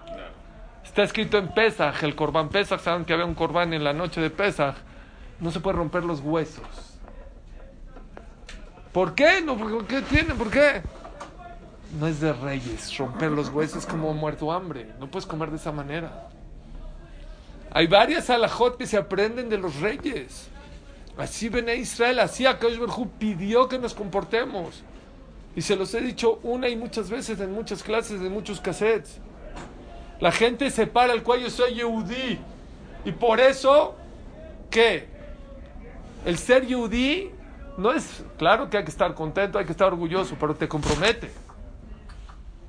[0.84, 2.80] Está escrito en Pesaj, el Corbán Pesaj.
[2.80, 4.74] Saben que había un Corbán en la noche de Pesaj.
[5.42, 6.64] No se puede romper los huesos.
[8.92, 9.40] ¿Por qué?
[9.40, 10.34] No, ¿Por qué tiene?
[10.34, 10.82] ¿Por qué?
[11.98, 12.96] No es de reyes.
[12.96, 14.86] Romper los huesos es como muerto hambre.
[15.00, 16.28] No puedes comer de esa manera.
[17.72, 20.46] Hay varias alajot que se aprenden de los reyes.
[21.18, 24.84] Así Bené Israel, así Akash Barjú pidió que nos comportemos.
[25.56, 29.18] Y se los he dicho una y muchas veces en muchas clases, en muchos cassettes.
[30.20, 32.38] La gente se para el cuello, soy Yehudí.
[33.04, 33.96] Y por eso,
[34.70, 35.11] ¿qué?
[36.24, 37.30] El ser Yehudí
[37.76, 41.32] no es, claro que hay que estar contento, hay que estar orgulloso, pero te compromete.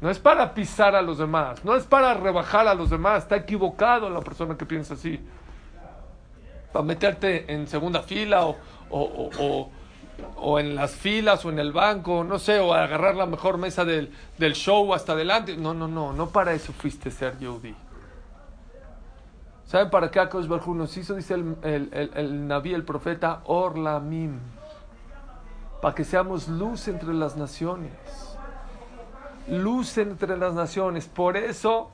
[0.02, 3.24] No es para pisar a los demás, no es para rebajar a los demás.
[3.24, 5.20] Está equivocado la persona que piensa así.
[6.74, 8.58] Para meterte en segunda fila o,
[8.90, 9.70] o, o,
[10.38, 13.86] o, en las filas o en el banco, no sé, o agarrar la mejor mesa
[13.86, 15.56] del, del show hasta adelante.
[15.56, 17.74] No, no, no, no para eso fuiste ser Yehudi.
[19.74, 21.16] ¿Saben para qué Akash Barjú nos hizo?
[21.16, 24.38] Dice el, el, el, el Naví, el profeta, Orlamim.
[25.82, 27.92] Para que seamos luz entre las naciones
[29.48, 31.08] luz entre las naciones.
[31.08, 31.90] Por eso,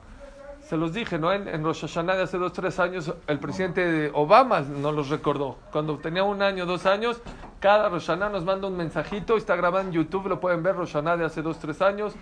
[0.68, 1.32] se los dije, ¿no?
[1.32, 5.08] En, en Rosh Hashanah de hace dos, tres años, el presidente de Obama nos los
[5.08, 5.56] recordó.
[5.72, 7.22] Cuando tenía un año, dos años,
[7.60, 11.24] cada Rosh nos manda un mensajito, está grabado en YouTube, lo pueden ver, Rosh de
[11.24, 12.14] hace dos, tres años.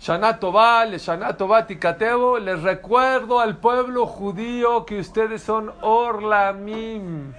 [0.00, 7.32] Shana Tová, le Shana Tová Tikateo, les recuerdo al pueblo judío que ustedes son Orlamim.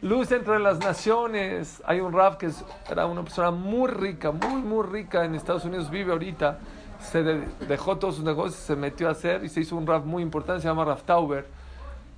[0.00, 1.82] Luz entre las naciones.
[1.86, 5.64] Hay un Rab que es- era una persona muy rica, muy, muy rica en Estados
[5.64, 6.58] Unidos, vive ahorita.
[7.02, 10.04] se de- dejó todos sus negocios, se metió a hacer y se hizo un rap
[10.04, 11.48] muy importante, se llama Raf Tauber.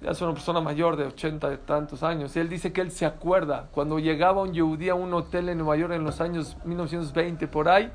[0.03, 2.37] Ya es una persona mayor de 80 y tantos años.
[2.37, 5.57] Y él dice que él se acuerda cuando llegaba un yehudí a un hotel en
[5.57, 7.91] Nueva York en los años 1920 por ahí.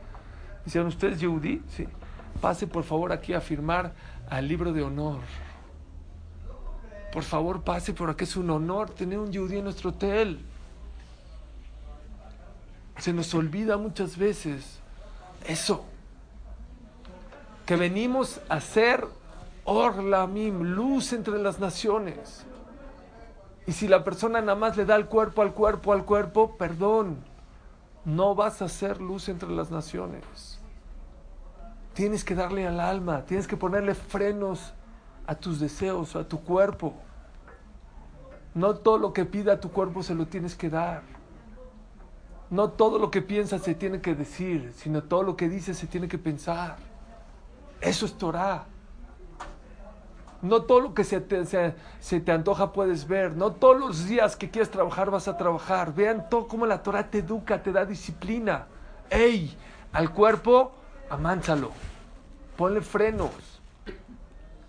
[0.66, 1.62] Dicen, ¿usted es yehudí?
[1.70, 1.88] Sí.
[2.42, 3.94] Pase por favor aquí a firmar
[4.30, 5.20] al libro de honor.
[7.12, 8.24] Por favor, pase por aquí.
[8.24, 10.40] Es un honor tener un yehudí en nuestro hotel.
[12.98, 14.80] Se nos olvida muchas veces
[15.48, 15.86] eso.
[17.66, 19.06] Que venimos a ser
[19.64, 22.46] Orlamim, luz entre las naciones.
[23.68, 27.18] Y si la persona nada más le da el cuerpo al cuerpo al cuerpo, perdón,
[28.06, 30.60] no vas a ser luz entre las naciones.
[31.94, 34.74] Tienes que darle al alma, tienes que ponerle frenos
[35.28, 36.94] a tus deseos, a tu cuerpo.
[38.54, 41.04] No todo lo que pida tu cuerpo se lo tienes que dar.
[42.50, 45.88] No todo lo que piensas se tiene que decir, sino todo lo que dices se
[45.88, 46.78] tiene que pensar.
[47.80, 48.66] Eso es Torah.
[50.42, 53.36] No todo lo que se te, se- te antoja puedes ver.
[53.36, 55.94] No todos los días que quieres trabajar vas a trabajar.
[55.94, 58.68] Vean todo cómo la Torah te educa, te da disciplina.
[59.10, 59.58] ¡Ey!
[59.92, 60.72] Al cuerpo,
[61.10, 61.72] amánsalo.
[62.56, 63.32] Ponle frenos.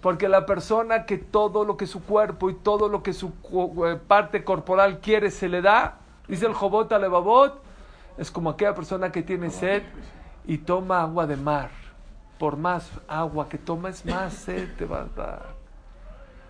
[0.00, 3.32] Porque la persona que todo lo que su cuerpo y todo lo que su
[3.86, 7.60] eh, parte corporal quiere se le da, dice el Jobot Alevabot,
[8.16, 9.82] es como aquella persona que tiene sed
[10.46, 11.70] y toma agua de mar.
[12.38, 15.60] Por más agua que tomes, más sed te va a dar.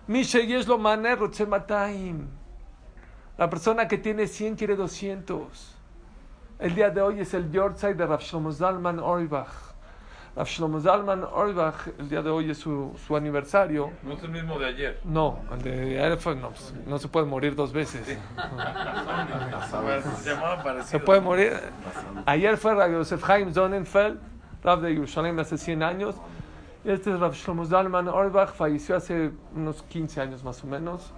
[3.37, 5.75] La persona que tiene 100 quiere 200.
[6.59, 9.47] El día de hoy es el Yortzeit de Rav Shlomo Zalman Orbach.
[10.35, 13.91] Rav Shlomo Zalman Orbach, el día de hoy es su, su aniversario.
[14.03, 14.99] No es el mismo de ayer.
[15.05, 18.05] No, el de ayer fue- no, pues, no se puede morir dos veces.
[20.63, 20.83] Parecido.
[20.83, 21.53] Se puede morir.
[22.25, 24.19] Ayer fue Rav Yosef Chaim Sonnenfeld,
[24.63, 26.15] Rav de Jerusalén hace 100 años.
[26.83, 31.13] Este es Rav Shlomo Zalman Orbach, falleció hace unos 15 años más o menos.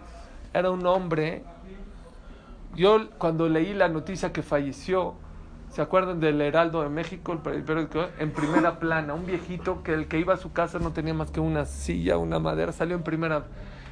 [0.54, 1.45] Era un hombre.
[2.76, 5.13] Yo cuando leí la noticia que falleció,
[5.69, 7.32] ¿se acuerdan del Heraldo de México?
[7.32, 8.08] El periódico?
[8.19, 11.32] En primera plana, un viejito que el que iba a su casa no tenía más
[11.32, 13.45] que una silla, una madera, salió en primera.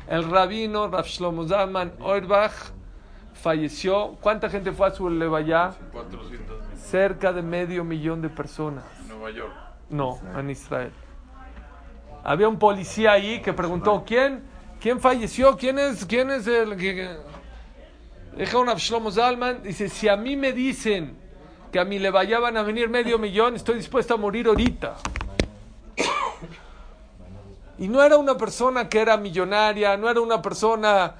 [0.09, 2.51] El rabino Rav Shlomo Zalman Orbach
[3.33, 4.17] falleció.
[4.19, 5.71] ¿Cuánta gente fue a su levaya?
[5.93, 6.77] 400 mil.
[6.77, 8.83] Cerca de medio millón de personas.
[8.99, 9.53] En Nueva York.
[9.89, 10.91] No, en Israel.
[12.23, 14.43] Había un policía ahí que preguntó, ¿quién?
[14.79, 15.57] ¿Quién falleció?
[15.57, 16.95] ¿Quién es, quién es el que...
[16.95, 17.17] que-?"
[18.37, 21.17] Dijo a Shlomo Zalman, dice, si a mí me dicen
[21.71, 24.95] que a mi levaya van a venir medio millón, estoy dispuesto a morir ahorita.
[27.77, 31.15] Y no era una persona que era millonaria, no era una persona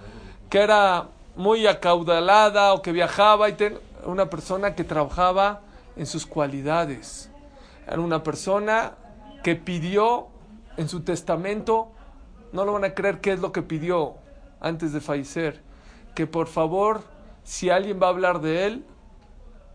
[0.49, 5.61] que era muy acaudalada o que viajaba, y ten- una persona que trabajaba
[5.95, 7.29] en sus cualidades.
[7.87, 8.93] Era una persona
[9.43, 10.27] que pidió
[10.81, 11.89] en su testamento,
[12.51, 14.15] no lo van a creer qué es lo que pidió
[14.59, 15.61] antes de fallecer,
[16.15, 17.03] que por favor,
[17.43, 18.85] si alguien va a hablar de él,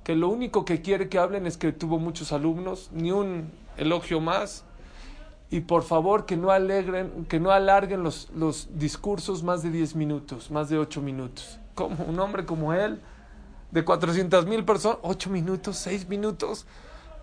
[0.05, 4.21] que lo único que quiere que hablen es que tuvo muchos alumnos, ni un elogio
[4.21, 4.64] más,
[5.51, 9.97] y por favor que no alegren, que no alarguen los, los discursos más de 10
[9.97, 11.59] minutos, más de 8 minutos.
[11.75, 13.01] Como un hombre como él,
[13.71, 16.66] de 400 mil personas, 8 minutos, 6 minutos,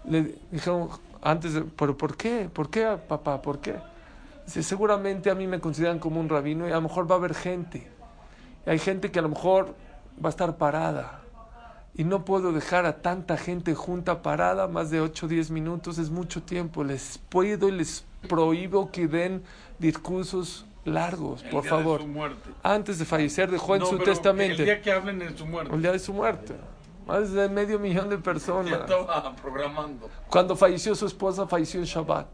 [0.05, 0.89] le dijeron
[1.23, 2.49] antes, de, ¿pero por qué?
[2.51, 3.41] ¿Por qué, papá?
[3.41, 3.75] ¿Por qué?
[4.45, 7.17] Dice, seguramente a mí me consideran como un rabino y a lo mejor va a
[7.17, 7.87] haber gente.
[8.65, 9.73] Y hay gente que a lo mejor
[10.23, 11.21] va a estar parada.
[11.95, 15.97] Y no puedo dejar a tanta gente junta parada más de 8 o 10 minutos,
[15.97, 16.83] es mucho tiempo.
[16.83, 19.43] Les puedo y les prohíbo que den
[19.79, 22.01] discursos largos, El por favor.
[22.03, 22.51] De su.
[22.63, 25.45] Antes de fallecer dejó en No, su pero testamento El día que hablen de su
[25.45, 25.75] muerte.
[25.75, 26.55] el día de su muerte.
[27.05, 28.71] Más de medio millón de personas.
[28.73, 30.09] estaba programando.
[30.29, 32.27] Cuando falleció su esposa, falleció en Shabbat.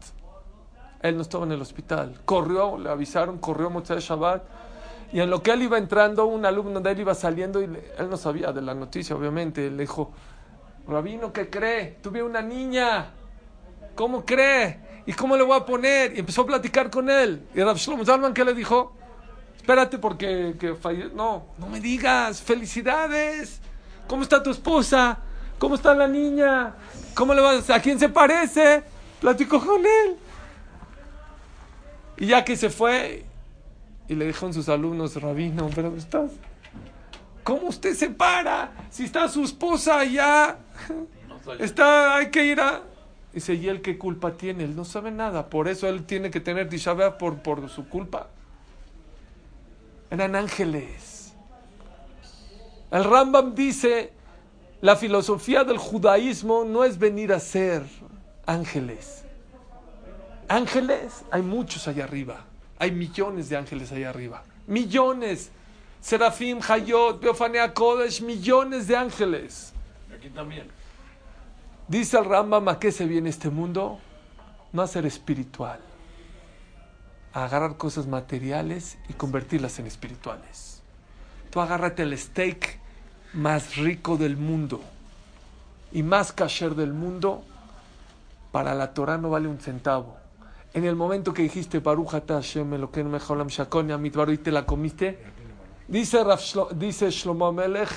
[1.02, 2.20] Él no estaba en el hospital.
[2.24, 4.42] Corrió, le avisaron, corrió a Motzai Shabbat.
[5.12, 8.08] Y en lo que él iba entrando, un alumno de él iba saliendo y él
[8.08, 9.70] no sabía de la noticia, obviamente.
[9.70, 10.12] Le dijo,
[10.86, 11.98] Rabino, ¿qué cree?
[12.02, 13.10] Tuve una niña.
[13.96, 15.02] ¿Cómo cree?
[15.06, 16.14] ¿Y cómo le voy a poner?
[16.16, 17.48] Y empezó a platicar con él.
[17.54, 18.92] Y Rab Shlomo Zalman, ¿qué le dijo?
[19.56, 22.40] Espérate porque que falle- No, no me digas.
[22.42, 23.60] Felicidades.
[24.10, 25.18] ¿Cómo está tu esposa?
[25.56, 26.74] ¿Cómo está la niña?
[27.14, 27.70] ¿Cómo le vas?
[27.70, 28.82] ¿A quién se parece?
[29.20, 30.16] Platicó con él.
[32.16, 33.24] Y ya que se fue,
[34.08, 36.32] y le dijo a sus alumnos, Rabino, pero estás.
[37.44, 38.72] ¿Cómo usted se para?
[38.90, 40.56] Si está su esposa allá.
[41.60, 42.82] Está, hay que ir a.
[43.32, 44.64] Dice, ¿y él qué culpa tiene?
[44.64, 45.48] Él no sabe nada.
[45.48, 48.26] Por eso él tiene que tener Tisha por, por su culpa.
[50.10, 51.09] Eran ángeles.
[52.90, 54.12] El Rambam dice,
[54.80, 57.84] la filosofía del judaísmo no es venir a ser
[58.46, 59.24] ángeles.
[60.48, 62.44] Ángeles, hay muchos allá arriba.
[62.80, 64.42] Hay millones de ángeles allá arriba.
[64.66, 65.50] Millones.
[66.00, 69.72] Serafim, Hayot, Beofanea Kodesh, millones de ángeles.
[70.12, 70.66] Aquí también.
[71.86, 74.00] Dice el Rambam, ¿a qué se viene este mundo?
[74.72, 75.78] No a ser espiritual.
[77.32, 80.82] A agarrar cosas materiales y convertirlas en espirituales.
[81.50, 82.79] Tú agárrate el steak
[83.32, 84.80] más rico del mundo
[85.92, 87.42] y más kasher del mundo.
[88.52, 90.16] Para la Torah no vale un centavo.
[90.72, 94.50] En el momento que dijiste Baruch atah Hashem Elokeinu melech haolam shakon yamitbaru", y te
[94.50, 95.18] la comiste,
[95.88, 97.90] dice, Rav Shlo- dice Shlomo Melech,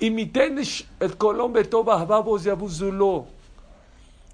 [0.00, 3.26] el babos yabuzulo.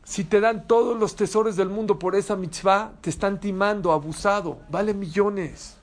[0.03, 4.59] Si te dan todos los tesoros del mundo por esa mitzvah, te están timando, abusado,
[4.69, 5.77] vale millones.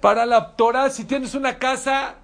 [0.00, 2.16] Para la Torah, si tienes una casa,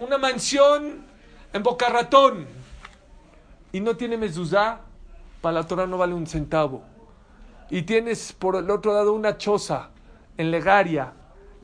[0.00, 1.04] una mansión
[1.52, 2.46] en Boca Ratón
[3.72, 4.80] y no tiene mezuzá,
[5.40, 6.82] para la Torah no vale un centavo.
[7.70, 9.90] Y tienes por el otro lado una choza
[10.36, 11.12] en Legaria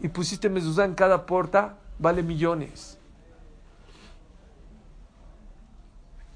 [0.02, 2.98] y pusiste mezuzá en cada puerta, vale millones.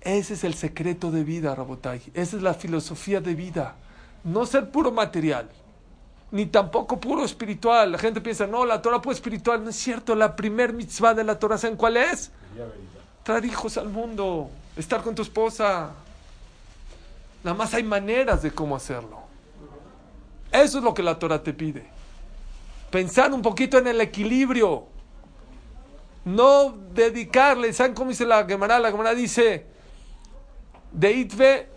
[0.00, 2.00] Ese es el secreto de vida, Rabotai.
[2.14, 3.74] Esa es la filosofía de vida.
[4.22, 5.50] No ser puro material,
[6.30, 7.92] ni tampoco puro espiritual.
[7.92, 9.62] La gente piensa, no, la Torah puro espiritual.
[9.62, 10.14] No es cierto.
[10.14, 12.30] La primer mitzvah de la Torah, ¿saben cuál es?
[13.22, 15.90] Traer hijos al mundo, estar con tu esposa.
[17.42, 19.20] Nada más hay maneras de cómo hacerlo.
[20.50, 21.86] Eso es lo que la Torah te pide.
[22.90, 24.84] Pensar un poquito en el equilibrio.
[26.24, 27.72] No dedicarle.
[27.72, 28.78] ¿Saben cómo dice la Gemara?
[28.78, 29.66] La Gemara dice,
[30.92, 31.68] de itve.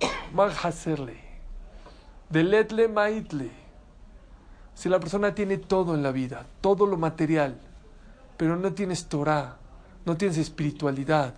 [2.30, 3.50] De letle maitle.
[4.74, 7.58] Si la persona tiene todo en la vida, todo lo material,
[8.36, 9.56] pero no tienes Torah,
[10.04, 11.34] no tienes espiritualidad,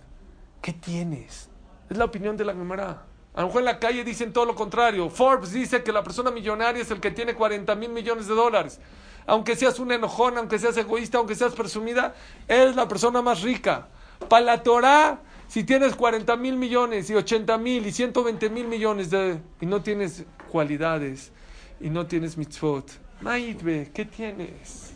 [0.61, 1.49] ¿qué tienes?
[1.89, 3.03] Es la opinión de la Gemara.
[3.33, 5.09] A lo mejor en la calle dicen todo lo contrario.
[5.09, 8.79] Forbes dice que la persona millonaria es el que tiene 40 mil millones de dólares.
[9.25, 12.15] Aunque seas un enojón, aunque seas egoísta, aunque seas presumida,
[12.47, 13.87] es la persona más rica.
[14.27, 15.19] Para la Torah,
[15.51, 19.81] si tienes 40 mil millones y 80 mil y 120 mil millones de, y no
[19.81, 21.33] tienes cualidades
[21.81, 22.89] y no tienes mitzvot,
[23.19, 24.93] Maitbe, ¿qué tienes?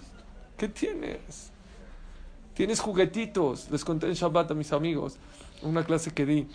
[0.57, 1.51] ¿Qué tienes?
[2.53, 3.69] Tienes juguetitos.
[3.69, 5.17] Les conté en Shabbat a mis amigos,
[5.61, 6.47] una clase que di,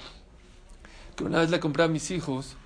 [1.14, 2.56] que una vez le compré a mis hijos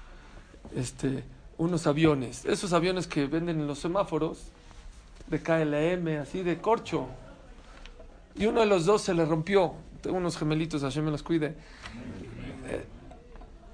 [0.76, 1.24] este,
[1.58, 2.44] unos aviones.
[2.44, 4.52] Esos aviones que venden en los semáforos,
[5.26, 7.08] de KLM, así de corcho.
[8.36, 9.74] Y uno de los dos se le rompió.
[10.04, 11.56] Tengo unos gemelitos, Hashem me los cuide.
[12.68, 12.84] Eh,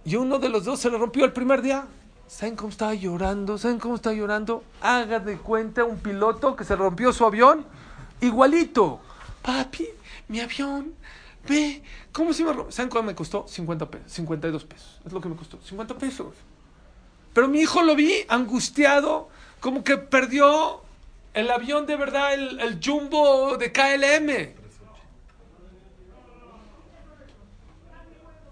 [0.04, 1.88] y uno de los dos se le rompió el primer día.
[2.28, 3.58] ¿Saben cómo estaba llorando?
[3.58, 4.62] ¿Saben cómo está llorando?
[4.80, 7.66] Haga de cuenta un piloto que se rompió su avión.
[8.20, 9.00] Igualito.
[9.42, 9.88] Papi,
[10.28, 10.94] mi avión.
[11.48, 12.70] Ve, ¿cómo se me rompió?
[12.70, 13.48] ¿Saben cuánto me costó?
[13.48, 15.00] 50 pesos, 52 pesos.
[15.04, 15.58] Es lo que me costó.
[15.60, 16.28] 50 pesos.
[17.34, 20.82] Pero mi hijo lo vi angustiado, como que perdió
[21.34, 24.59] el avión de verdad, el, el jumbo de KLM.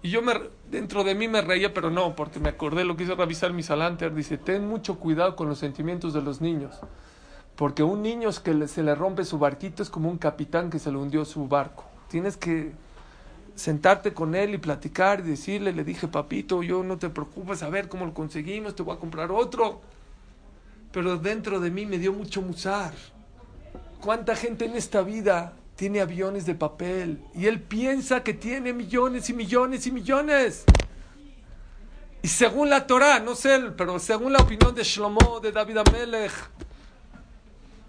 [0.01, 0.33] Y yo me,
[0.71, 3.63] dentro de mí me reía, pero no, porque me acordé lo que hizo revisar mi
[3.63, 4.13] Salanter.
[4.13, 6.79] Dice, ten mucho cuidado con los sentimientos de los niños.
[7.55, 10.79] Porque un niño es que se le rompe su barquito es como un capitán que
[10.79, 11.83] se le hundió su barco.
[12.07, 12.71] Tienes que
[13.55, 17.69] sentarte con él y platicar y decirle, le dije, papito, yo no te preocupes, a
[17.69, 19.81] ver cómo lo conseguimos, te voy a comprar otro.
[20.93, 22.93] Pero dentro de mí me dio mucho musar.
[23.99, 27.23] ¿Cuánta gente en esta vida tiene aviones de papel?
[27.33, 30.65] Y él piensa que tiene millones y millones y millones.
[32.21, 36.33] Y según la Torah, no sé, pero según la opinión de Shlomo, de David Amelech,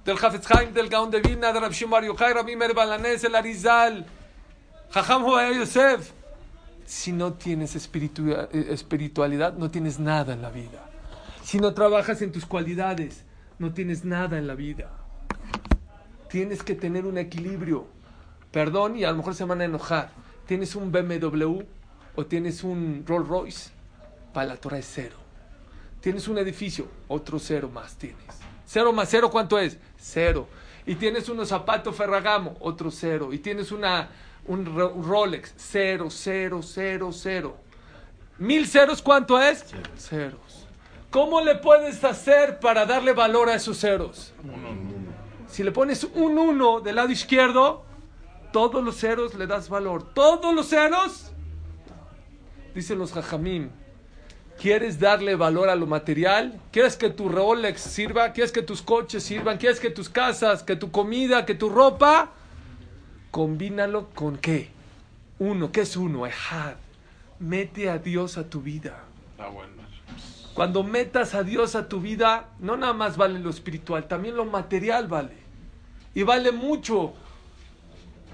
[0.04, 4.06] del Hafetz Haim, del Gaon de Vilna, de Rav Shimon Yochai, Rabbi el Arizal,
[4.92, 5.26] Jajam
[5.58, 6.12] Yosef.
[6.86, 10.88] Si no tienes eh, espiritualidad, no tienes nada en la vida.
[11.42, 13.24] Si no trabajas en tus cualidades,
[13.58, 14.99] no tienes nada en la vida.
[16.30, 17.86] Tienes que tener un equilibrio.
[18.50, 20.10] Perdón, y a lo mejor se van a enojar.
[20.46, 21.60] Tienes un BMW
[22.16, 23.70] o tienes un Rolls Royce,
[24.32, 25.16] para la Torah es cero.
[26.00, 28.24] Tienes un edificio, otro cero más tienes.
[28.66, 29.76] Cero más cero, ¿cuánto es?
[29.98, 30.48] Cero.
[30.86, 33.32] Y tienes unos zapatos Ferragamo, otro cero.
[33.32, 34.08] Y tienes una,
[34.46, 37.56] un Ro- un Rolex, cero, cero, cero, cero.
[38.38, 39.64] Mil ceros, ¿cuánto es?
[39.98, 40.66] Ceros.
[41.10, 44.32] ¿Cómo le puedes hacer para darle valor a esos ceros?
[45.50, 47.84] Si le pones un uno del lado izquierdo,
[48.52, 50.14] todos los ceros le das valor.
[50.14, 51.32] Todos los ceros,
[52.74, 53.70] dicen los jajamim,
[54.60, 56.60] ¿quieres darle valor a lo material?
[56.70, 58.32] ¿Quieres que tu Rolex sirva?
[58.32, 59.58] ¿Quieres que tus coches sirvan?
[59.58, 62.30] ¿Quieres que tus casas, que tu comida, que tu ropa?
[63.30, 64.70] Combínalo con qué?
[65.38, 66.26] Uno, ¿qué es uno?
[66.26, 66.74] Ejad.
[67.38, 69.04] Mete a Dios a tu vida.
[69.32, 69.79] Está bueno.
[70.60, 74.44] Cuando metas a Dios a tu vida, no nada más vale lo espiritual, también lo
[74.44, 75.32] material vale.
[76.14, 77.14] Y vale mucho.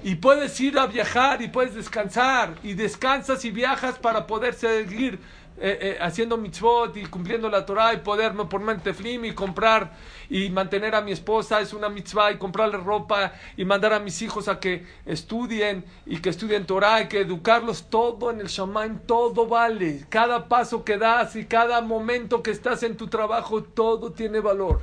[0.03, 2.57] Y puedes ir a viajar y puedes descansar.
[2.65, 5.21] Y descansas y viajas para poder seguir
[5.59, 9.93] eh, eh, haciendo mitzvot y cumpliendo la Torah y poderme ponerme teflim y comprar
[10.29, 14.21] y mantener a mi esposa es una mitzvah y comprarle ropa y mandar a mis
[14.21, 18.99] hijos a que estudien y que estudien Torah y que educarlos todo en el Shamaim,
[19.07, 20.05] todo vale.
[20.11, 24.83] Cada paso que das y cada momento que estás en tu trabajo, todo tiene valor.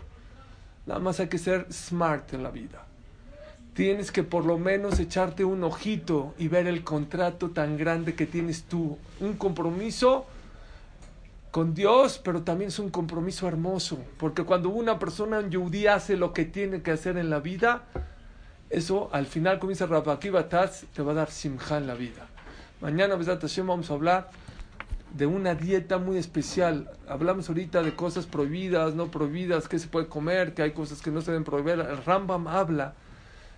[0.88, 2.86] Nada más hay que ser smart en la vida.
[3.74, 8.26] Tienes que por lo menos echarte un ojito y ver el contrato tan grande que
[8.26, 8.98] tienes tú.
[9.20, 10.28] Un compromiso
[11.54, 16.18] con Dios, pero también es un compromiso hermoso, porque cuando una persona en Yehudi hace
[16.18, 17.84] lo que tiene que hacer en la vida,
[18.72, 22.28] eso al final, como dice Rabbi Bataz, te va a dar simja en la vida.
[22.82, 23.20] Mañana,
[23.68, 24.32] vamos a hablar
[25.14, 26.90] de una dieta muy especial.
[27.08, 31.12] Hablamos ahorita de cosas prohibidas, no prohibidas, que se puede comer, que hay cosas que
[31.12, 31.74] no se deben prohibir.
[31.74, 32.96] El Rambam habla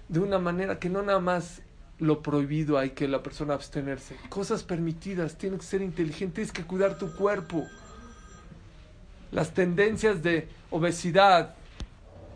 [0.10, 1.62] de una manera que no nada más
[2.00, 4.18] lo prohibido hay que la persona abstenerse.
[4.28, 7.66] Cosas permitidas, tienes que ser inteligente, tienes que cuidar tu cuerpo
[9.36, 11.56] las tendencias de obesidad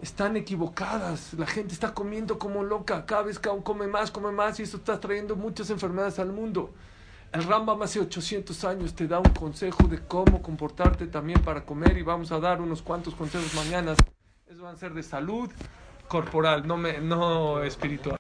[0.02, 1.34] están equivocadas.
[1.36, 3.06] La gente está comiendo como loca.
[3.06, 6.34] Cada vez que aún come más, come más y eso está trayendo muchas enfermedades al
[6.34, 6.74] mundo.
[7.32, 11.98] El Rambam hace 800 años te da un consejo de cómo comportarte también para comer
[11.98, 13.94] y vamos a dar unos cuantos consejos mañana.
[14.46, 15.50] Eso van a ser de salud
[16.10, 18.18] corporal, no, me, no espiritual.